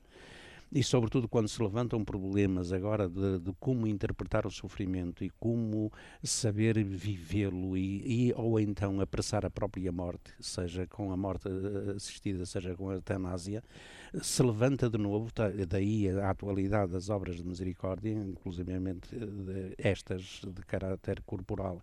e 0.70 0.82
sobretudo 0.82 1.28
quando 1.28 1.48
se 1.48 1.62
levantam 1.62 2.04
problemas 2.04 2.72
agora 2.72 3.08
de, 3.08 3.38
de 3.38 3.52
como 3.58 3.86
interpretar 3.86 4.46
o 4.46 4.50
sofrimento 4.50 5.24
e 5.24 5.30
como 5.30 5.90
saber 6.22 6.82
vivê-lo 6.84 7.76
e, 7.76 8.28
e, 8.28 8.34
ou 8.34 8.60
então 8.60 9.00
apressar 9.00 9.46
a 9.46 9.50
própria 9.50 9.90
morte, 9.90 10.32
seja 10.38 10.86
com 10.86 11.10
a 11.10 11.16
morte 11.16 11.48
eh, 11.48 11.96
assistida, 11.96 12.44
seja 12.44 12.74
com 12.74 12.90
a 12.90 12.94
eutanásia, 12.94 13.62
se 14.22 14.42
levanta 14.42 14.90
de 14.90 14.98
novo, 14.98 15.32
tá, 15.32 15.48
daí 15.66 16.08
a 16.10 16.30
atualidade 16.30 16.92
das 16.92 17.08
obras 17.08 17.36
de 17.36 17.44
misericórdia, 17.44 18.12
inclusive 18.12 18.72
eh, 18.72 19.74
estas 19.78 20.42
de 20.46 20.62
caráter 20.66 21.22
corporal 21.22 21.82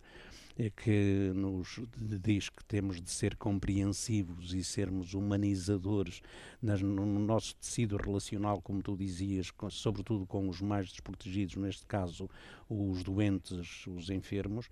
que 0.74 1.32
nos 1.34 1.80
diz 2.20 2.48
que 2.48 2.64
temos 2.64 3.00
de 3.00 3.10
ser 3.10 3.36
compreensivos 3.36 4.54
e 4.54 4.64
sermos 4.64 5.12
humanizadores 5.12 6.22
nas, 6.62 6.80
no 6.80 7.04
nosso 7.04 7.54
tecido 7.56 7.96
relacional, 7.96 8.60
como 8.62 8.82
tu 8.82 8.96
dizias, 8.96 9.50
com, 9.50 9.68
sobretudo 9.68 10.26
com 10.26 10.48
os 10.48 10.60
mais 10.62 10.88
desprotegidos, 10.88 11.56
neste 11.56 11.84
caso 11.86 12.28
os 12.68 13.02
doentes, 13.02 13.86
os 13.86 14.08
enfermos, 14.08 14.68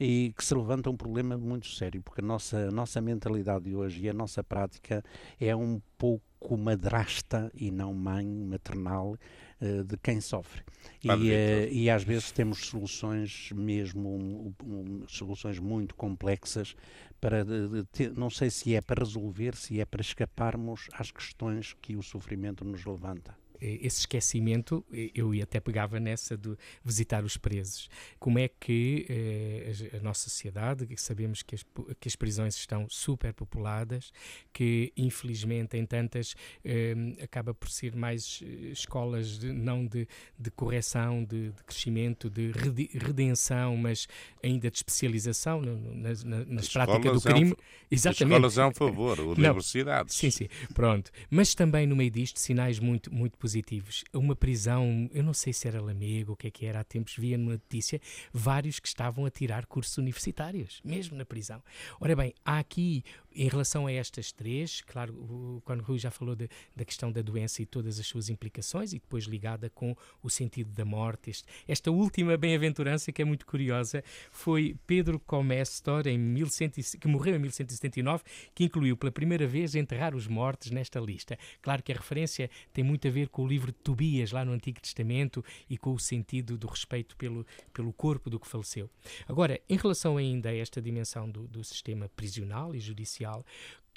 e 0.00 0.32
que 0.36 0.44
se 0.44 0.54
levanta 0.54 0.90
um 0.90 0.96
problema 0.96 1.36
muito 1.36 1.66
sério, 1.68 2.00
porque 2.02 2.20
a 2.20 2.24
nossa, 2.24 2.68
a 2.68 2.70
nossa 2.70 3.00
mentalidade 3.00 3.64
de 3.64 3.74
hoje 3.74 4.04
e 4.04 4.08
a 4.08 4.12
nossa 4.12 4.44
prática 4.44 5.04
é 5.40 5.54
um 5.54 5.80
pouco 5.96 6.56
madrasta 6.56 7.50
e 7.54 7.70
não 7.70 7.92
mãe 7.92 8.26
maternal 8.26 9.16
uh, 9.60 9.84
de 9.84 9.96
quem 9.96 10.20
sofre. 10.20 10.62
E, 11.02 11.08
uh, 11.08 11.72
e, 11.72 11.90
às 11.90 12.02
vezes 12.02 12.30
temos 12.30 12.66
soluções 12.66 13.50
mesmo, 13.54 14.08
um, 14.08 14.54
um, 14.64 15.04
soluções 15.08 15.58
muito 15.58 15.94
complexas 15.94 16.74
para, 17.20 17.44
de, 17.44 17.84
de, 17.92 18.10
não 18.18 18.30
sei 18.30 18.50
se 18.50 18.74
é 18.74 18.80
para 18.80 19.04
resolver, 19.04 19.54
se 19.54 19.80
é 19.80 19.84
para 19.84 20.00
escaparmos 20.00 20.88
às 20.92 21.10
questões 21.10 21.74
que 21.80 21.96
o 21.96 22.02
sofrimento 22.02 22.64
nos 22.64 22.84
levanta. 22.84 23.36
Eh, 23.60 23.78
esse 23.82 24.00
esquecimento, 24.00 24.84
eh, 24.92 25.10
eu 25.14 25.32
até 25.42 25.60
pegava 25.60 25.98
nessa 26.00 26.36
de 26.36 26.56
visitar 26.84 27.24
os 27.24 27.36
presos. 27.36 27.88
Como 28.18 28.38
é 28.38 28.48
que 28.48 29.06
eh, 29.08 29.96
a 29.98 30.02
nossa 30.02 30.28
sociedade, 30.28 30.86
que 30.86 31.00
sabemos 31.00 31.42
que 31.42 31.54
as, 31.54 31.64
que 32.00 32.08
as 32.08 32.16
prisões 32.16 32.56
estão 32.56 32.86
superpopuladas, 32.88 34.12
que 34.52 34.92
infelizmente 34.96 35.76
em 35.76 35.84
tantas 35.84 36.34
eh, 36.64 36.94
acaba 37.22 37.52
por 37.52 37.68
ser 37.70 37.94
mais 37.94 38.40
eh, 38.42 38.70
escolas 38.72 39.38
de, 39.38 39.52
não 39.52 39.86
de, 39.86 40.06
de 40.38 40.50
correção, 40.50 41.24
de, 41.24 41.50
de, 41.50 41.64
crescimento, 41.64 42.30
de 42.30 42.52
redenção, 42.98 43.76
mas 43.76 44.06
ainda 44.42 44.70
de 44.70 44.76
especialização 44.76 45.60
no, 45.60 45.76
no, 45.76 45.94
nas, 45.94 46.24
nas 46.24 46.68
práticas 46.68 47.12
do 47.12 47.20
crime. 47.20 47.50
É 47.50 47.54
um, 47.54 47.56
Exatamente. 47.90 48.46
As 48.46 48.52
escolas 48.52 48.58
é 48.58 48.66
um 48.66 48.74
favor, 48.74 49.20
universidades. 49.20 50.14
Sim, 50.14 50.30
sim, 50.30 50.48
pronto. 50.74 51.10
Mas 51.30 51.54
também 51.54 51.86
no 51.86 51.96
meio 51.96 52.10
disto 52.10 52.38
sinais 52.38 52.78
muito, 52.78 53.12
muito 53.12 53.36
positivos 53.36 53.47
positivos. 53.48 54.04
Uma 54.12 54.36
prisão, 54.36 55.08
eu 55.12 55.22
não 55.22 55.32
sei 55.32 55.54
se 55.54 55.66
era 55.66 55.80
Lamego, 55.80 56.32
o 56.32 56.36
que 56.36 56.48
é 56.48 56.50
que 56.50 56.66
era, 56.66 56.80
há 56.80 56.84
tempos 56.84 57.16
via 57.16 57.38
numa 57.38 57.52
notícia 57.52 57.98
vários 58.30 58.78
que 58.78 58.86
estavam 58.86 59.24
a 59.24 59.30
tirar 59.30 59.64
cursos 59.64 59.96
universitários, 59.96 60.82
mesmo 60.84 61.16
na 61.16 61.24
prisão. 61.24 61.62
Ora 61.98 62.14
bem, 62.14 62.34
há 62.44 62.58
aqui 62.58 63.02
em 63.38 63.48
relação 63.48 63.86
a 63.86 63.92
estas 63.92 64.32
três, 64.32 64.80
claro, 64.80 65.14
o, 65.14 65.62
o 65.64 65.82
Rui 65.82 65.98
já 65.98 66.10
falou 66.10 66.34
de, 66.34 66.48
da 66.74 66.84
questão 66.84 67.12
da 67.12 67.22
doença 67.22 67.62
e 67.62 67.66
todas 67.66 68.00
as 68.00 68.06
suas 68.06 68.28
implicações, 68.28 68.92
e 68.92 68.98
depois 68.98 69.24
ligada 69.24 69.70
com 69.70 69.96
o 70.20 70.28
sentido 70.28 70.72
da 70.72 70.84
morte, 70.84 71.30
este, 71.30 71.46
esta 71.68 71.90
última 71.90 72.36
bem-aventurança 72.36 73.12
que 73.12 73.22
é 73.22 73.24
muito 73.24 73.46
curiosa 73.46 74.02
foi 74.32 74.76
Pedro 74.86 75.20
Comestor, 75.20 76.08
em 76.08 76.18
1100, 76.18 76.70
que 77.00 77.06
morreu 77.06 77.36
em 77.36 77.38
1179, 77.38 78.24
que 78.54 78.64
incluiu 78.64 78.96
pela 78.96 79.12
primeira 79.12 79.46
vez 79.46 79.76
enterrar 79.76 80.16
os 80.16 80.26
mortos 80.26 80.72
nesta 80.72 80.98
lista. 80.98 81.38
Claro 81.62 81.82
que 81.82 81.92
a 81.92 81.94
referência 81.94 82.50
tem 82.72 82.82
muito 82.82 83.06
a 83.06 83.10
ver 83.10 83.28
com 83.28 83.44
o 83.44 83.46
livro 83.46 83.70
de 83.70 83.78
Tobias, 83.78 84.32
lá 84.32 84.44
no 84.44 84.52
Antigo 84.52 84.80
Testamento, 84.80 85.44
e 85.70 85.78
com 85.78 85.92
o 85.92 85.98
sentido 85.98 86.58
do 86.58 86.66
respeito 86.66 87.16
pelo, 87.16 87.46
pelo 87.72 87.92
corpo 87.92 88.28
do 88.28 88.40
que 88.40 88.48
faleceu. 88.48 88.90
Agora, 89.28 89.60
em 89.68 89.76
relação 89.76 90.16
ainda 90.16 90.48
a 90.48 90.56
esta 90.56 90.82
dimensão 90.82 91.30
do, 91.30 91.46
do 91.46 91.62
sistema 91.62 92.08
prisional 92.16 92.74
e 92.74 92.80
judicial, 92.80 93.27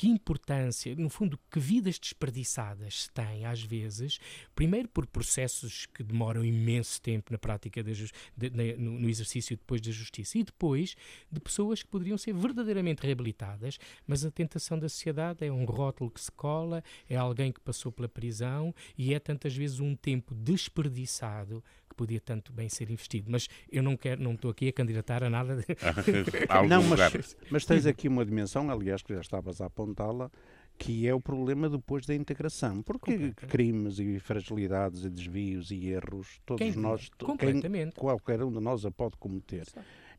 que 0.01 0.07
importância, 0.07 0.95
no 0.95 1.11
fundo, 1.11 1.39
que 1.51 1.59
vidas 1.59 1.99
desperdiçadas 1.99 3.03
se 3.03 3.11
têm, 3.11 3.45
às 3.45 3.61
vezes, 3.61 4.19
primeiro 4.55 4.87
por 4.87 5.05
processos 5.05 5.85
que 5.85 6.01
demoram 6.01 6.43
imenso 6.43 6.99
tempo 6.99 7.31
na 7.31 7.37
prática, 7.37 7.83
de, 7.83 8.09
de, 8.35 8.49
no, 8.79 8.99
no, 8.99 9.07
exercício 9.07 9.55
depois 9.55 9.79
da 9.79 9.91
justiça, 9.91 10.39
e 10.39 10.43
depois 10.43 10.95
de 11.31 11.39
pessoas 11.39 11.83
que 11.83 11.87
poderiam 11.87 12.17
ser 12.17 12.33
verdadeiramente 12.33 13.03
reabilitadas, 13.03 13.77
mas 14.07 14.25
a 14.25 14.31
tentação 14.31 14.79
da 14.79 14.89
sociedade 14.89 15.45
é 15.45 15.51
um 15.51 15.65
rótulo 15.65 16.09
que 16.09 16.19
se 16.19 16.31
cola, 16.31 16.83
é 17.07 17.15
alguém 17.15 17.51
que 17.51 17.59
passou 17.59 17.91
pela 17.91 18.09
prisão 18.09 18.73
e 18.97 19.13
é 19.13 19.19
tantas 19.19 19.55
vezes 19.55 19.79
um 19.79 19.95
tempo 19.95 20.33
desperdiçado 20.33 21.63
que 21.91 21.95
podia 21.95 22.19
tanto 22.19 22.51
bem 22.53 22.69
ser 22.69 22.89
investido. 22.89 23.29
Mas 23.29 23.47
eu 23.69 23.83
não 23.83 23.97
quero, 23.97 24.21
não 24.23 24.33
estou 24.33 24.49
aqui 24.49 24.69
a 24.69 24.73
candidatar 24.73 25.23
a 25.23 25.29
nada. 25.29 25.57
De... 25.57 25.65
não, 26.67 26.83
mas, 26.83 27.37
mas 27.49 27.65
tens 27.65 27.85
aqui 27.85 28.07
uma 28.07 28.25
dimensão, 28.25 28.69
aliás, 28.71 29.03
que 29.03 29.13
já 29.13 29.21
estavas 29.21 29.61
a 29.61 29.65
apontá-la, 29.65 30.31
que 30.77 31.07
é 31.07 31.13
o 31.13 31.19
problema 31.19 31.69
depois 31.69 32.05
da 32.05 32.15
integração. 32.15 32.81
Porque 32.81 33.33
crimes 33.47 33.99
e 33.99 34.19
fragilidades 34.19 35.03
e 35.03 35.09
desvios 35.09 35.69
e 35.71 35.89
erros, 35.89 36.39
todos 36.45 36.61
quem, 36.61 36.81
nós, 36.81 37.09
quem, 37.17 37.91
qualquer 37.91 38.41
um 38.41 38.51
de 38.51 38.59
nós 38.59 38.85
a 38.85 38.91
pode 38.91 39.17
cometer. 39.17 39.65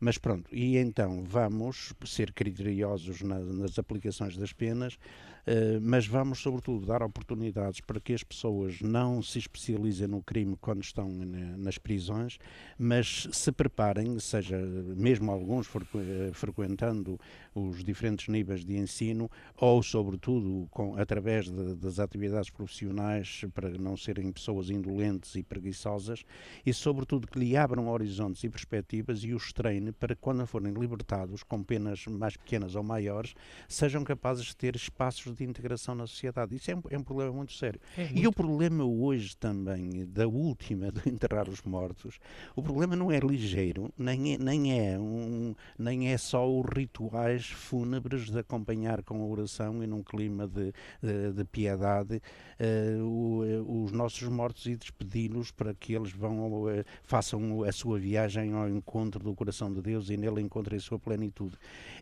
Mas 0.04 0.18
pronto, 0.18 0.52
e 0.52 0.76
então 0.78 1.22
vamos 1.22 1.94
ser 2.04 2.32
criteriosos 2.32 3.22
na, 3.22 3.38
nas 3.38 3.78
aplicações 3.78 4.36
das 4.36 4.52
penas, 4.52 4.94
uh, 4.94 5.80
mas 5.80 6.08
vamos 6.08 6.40
sobretudo 6.40 6.84
dar 6.84 7.04
oportunidades 7.04 7.80
para 7.80 8.00
que 8.00 8.12
as 8.12 8.24
pessoas 8.24 8.80
não 8.80 9.22
se 9.22 9.38
especializem 9.38 10.08
no 10.08 10.20
crime 10.20 10.56
quando 10.60 10.82
estão 10.82 11.08
nas 11.08 11.78
prisões, 11.78 12.38
mas 12.76 13.28
se 13.30 13.52
preparem, 13.52 14.18
seja 14.18 14.58
mesmo 14.58 15.30
alguns 15.30 15.68
frequ 15.68 16.00
eh, 16.00 16.32
frequentando 16.32 17.16
os 17.54 17.84
diferentes 17.84 18.26
níveis 18.26 18.64
de 18.64 18.76
ensino 18.76 19.30
ou 19.56 19.84
sobretudo 19.84 20.66
com, 20.72 20.96
através 20.96 21.48
de, 21.48 21.76
das 21.76 22.00
atividades 22.00 22.50
profissionais 22.50 23.44
para 23.54 23.68
não 23.78 23.96
serem 23.96 24.32
pessoas 24.32 24.68
indolentes 24.68 25.36
e 25.36 25.44
preguiçosas 25.44 26.24
e 26.66 26.74
sobretudo 26.74 27.28
que 27.28 27.38
lhe 27.38 27.56
abram 27.56 27.88
horizontes 27.88 28.42
e 28.42 28.48
perspectivas 28.48 29.22
e 29.22 29.32
os 29.32 29.52
treine 29.52 29.91
para 29.92 30.16
quando 30.16 30.46
forem 30.46 30.72
libertados 30.72 31.42
com 31.42 31.62
penas 31.62 32.06
mais 32.06 32.36
pequenas 32.36 32.74
ou 32.74 32.82
maiores, 32.82 33.34
sejam 33.68 34.04
capazes 34.04 34.46
de 34.46 34.56
ter 34.56 34.74
espaços 34.76 35.34
de 35.34 35.44
integração 35.44 35.94
na 35.94 36.06
sociedade. 36.06 36.56
Isso 36.56 36.70
é 36.70 36.76
um, 36.76 36.82
é 36.90 36.98
um 36.98 37.02
problema 37.02 37.32
muito 37.32 37.52
sério. 37.52 37.80
É 37.96 38.04
muito. 38.04 38.18
E 38.18 38.26
o 38.26 38.32
problema 38.32 38.84
hoje 38.84 39.36
também, 39.36 40.06
da 40.06 40.26
última, 40.26 40.90
de 40.90 41.08
enterrar 41.08 41.48
os 41.48 41.62
mortos, 41.62 42.18
o 42.54 42.62
problema 42.62 42.96
não 42.96 43.10
é 43.10 43.18
ligeiro, 43.18 43.92
nem 43.96 44.34
é, 44.34 44.38
nem 44.38 44.78
é, 44.78 44.98
um, 44.98 45.54
nem 45.78 46.08
é 46.12 46.18
só 46.18 46.48
os 46.50 46.66
rituais 46.74 47.46
fúnebres 47.46 48.30
de 48.30 48.38
acompanhar 48.38 49.02
com 49.02 49.22
a 49.22 49.26
oração 49.26 49.82
e 49.82 49.86
num 49.86 50.02
clima 50.02 50.46
de, 50.46 50.72
de, 51.02 51.32
de 51.32 51.44
piedade 51.44 52.20
uh, 52.60 53.02
o, 53.02 53.84
os 53.84 53.92
nossos 53.92 54.28
mortos 54.28 54.66
e 54.66 54.76
despedi-los 54.76 55.50
para 55.50 55.74
que 55.74 55.94
eles 55.94 56.12
vão, 56.12 56.64
uh, 56.64 56.84
façam 57.02 57.62
a 57.64 57.72
sua 57.72 57.98
viagem 57.98 58.52
ao 58.52 58.68
encontro 58.68 59.22
do 59.22 59.34
coração 59.34 59.72
de 59.72 59.80
Deus 59.82 60.08
e 60.08 60.16
nele 60.16 60.40
encontrem 60.40 60.78
a 60.78 60.80
sua 60.80 60.98
plenitude. 60.98 61.56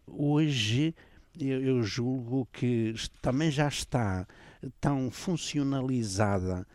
Hoje 0.07 0.95
eu, 1.39 1.61
eu 1.63 1.83
julgo 1.83 2.47
que 2.53 2.95
também 3.21 3.51
já 3.51 3.67
está 3.67 4.27
tão 4.81 5.11
funcionalizada 5.11 6.67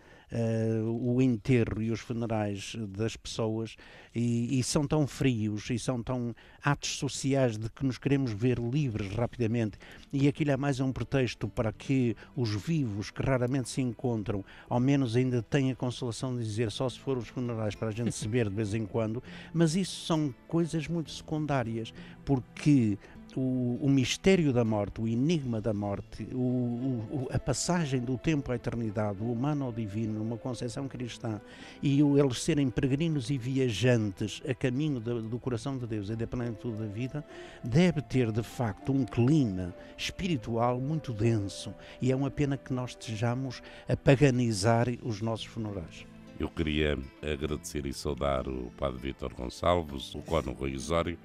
o 0.83 1.21
enterro 1.21 1.81
e 1.81 1.91
os 1.91 1.99
funerais 1.99 2.75
das 2.89 3.15
pessoas 3.15 3.75
e, 4.13 4.59
e, 4.59 4.63
são 4.63 4.87
tão 4.87 5.05
frios 5.07 5.69
e 5.69 5.79
são 5.79 6.01
tão 6.01 6.35
atos 6.63 6.97
sociais 6.97 7.57
de 7.57 7.69
que 7.69 7.85
nos 7.85 7.97
queremos 7.97 8.31
ver 8.31 8.59
livres 8.59 9.11
rapidamente. 9.13 9.77
E 10.11 10.27
aquilo 10.27 10.51
é 10.51 10.57
mais 10.57 10.79
um 10.79 10.91
pretexto 10.91 11.47
para 11.47 11.71
que 11.71 12.15
os 12.35 12.49
vivos 12.49 13.11
que 13.11 13.21
raramente 13.21 13.69
se 13.69 13.81
encontram 13.81 14.43
ao 14.69 14.79
menos 14.79 15.15
ainda 15.15 15.41
tenham 15.41 15.71
a 15.71 15.75
consolação 15.75 16.35
de 16.35 16.43
dizer 16.43 16.71
só 16.71 16.89
se 16.89 16.99
for 16.99 17.17
os 17.17 17.27
funerais 17.27 17.75
para 17.75 17.89
a 17.89 17.91
gente 17.91 18.11
se 18.11 18.27
ver 18.27 18.49
de 18.49 18.55
vez 18.55 18.73
em 18.73 18.85
quando 18.85 19.21
mas 19.53 19.75
isso 19.75 20.05
são 20.05 20.33
coisas 20.47 20.87
muito 20.87 21.11
secundárias 21.11 21.93
porque 22.23 22.97
o, 23.35 23.77
o, 23.81 23.89
mistério 23.89 24.53
da 24.53 24.63
morte, 24.63 25.01
o 25.01 25.07
enigma 25.07 25.59
da 25.59 25.73
morte, 25.73 26.27
o, 26.31 26.37
o, 26.37 27.27
a 27.31 27.39
passagem 27.39 27.99
do 27.99 28.17
tempo 28.17 28.51
à 28.51 28.55
eternidade, 28.55 29.21
o 29.21 29.31
humano 29.31 29.65
ao 29.65 29.71
divino, 29.71 30.21
uma 30.21 30.37
concepção 30.37 30.87
cristã, 30.87 31.39
e 31.81 31.99
eles 31.99 32.41
serem 32.41 32.69
peregrinos 32.69 33.29
e 33.29 33.37
viajantes 33.37 34.41
a 34.47 34.53
caminho 34.53 34.99
do, 34.99 35.21
do 35.21 35.39
coração 35.39 35.77
de 35.77 35.85
Deus 35.85 36.09
e 36.09 36.15
da 36.15 36.27
plenitude 36.27 36.77
da 36.77 36.87
vida, 36.87 37.23
deve 37.63 38.01
ter 38.01 38.31
de 38.31 38.43
facto 38.43 38.91
um 38.91 39.05
clima 39.05 39.73
espiritual 39.97 40.79
muito 40.79 41.13
denso. 41.13 41.73
E 42.01 42.11
é 42.11 42.15
uma 42.15 42.31
pena 42.31 42.57
que 42.57 42.73
nós 42.73 42.91
estejamos 42.91 43.61
a 43.87 43.95
paganizar 43.95 44.87
os 45.03 45.21
nossos 45.21 45.45
funerais. 45.45 46.05
Eu 46.37 46.49
queria 46.49 46.97
agradecer 47.21 47.85
e 47.85 47.93
saudar 47.93 48.47
o 48.47 48.69
Padre 48.77 48.99
Vítor 48.99 49.33
Gonçalves, 49.33 50.13
o 50.15 50.21
Cono 50.21 50.51
Rui 50.51 50.75
Osório, 50.75 51.17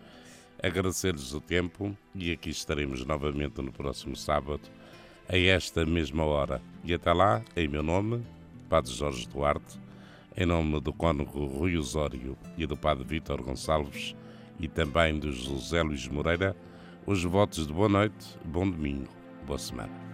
agradecer-lhes 0.63 1.33
o 1.33 1.41
tempo 1.41 1.97
e 2.15 2.33
aqui 2.33 2.51
estaremos 2.51 3.05
novamente 3.05 3.61
no 3.61 3.73
próximo 3.73 4.17
sábado, 4.17 4.63
a 5.29 5.37
esta 5.37 5.87
mesma 5.87 6.25
hora. 6.25 6.61
E 6.85 6.93
até 6.93 7.13
lá, 7.13 7.43
em 7.57 7.69
meu 7.69 7.83
nome, 7.83 8.25
Padre 8.69 8.93
Jorge 8.93 9.29
Duarte, 9.29 9.81
em 10.37 10.47
nome 10.47 10.81
do 10.81 10.93
cônego 10.93 11.47
Rui 11.47 11.77
Osório 11.77 12.37
e 12.57 12.67
do 12.67 12.77
Padre 12.77 13.05
Vítor 13.05 13.43
Gonçalves 13.43 14.15
e 14.59 14.69
também 14.69 15.19
do 15.19 15.33
José 15.33 15.83
Luís 15.83 16.07
Moreira, 16.09 16.57
os 17.07 17.25
votos 17.25 17.67
de 17.67 17.73
boa 17.73 17.89
noite, 17.89 18.39
bom 18.45 18.69
domingo, 18.71 19.09
boa 19.47 19.59
semana. 19.59 20.10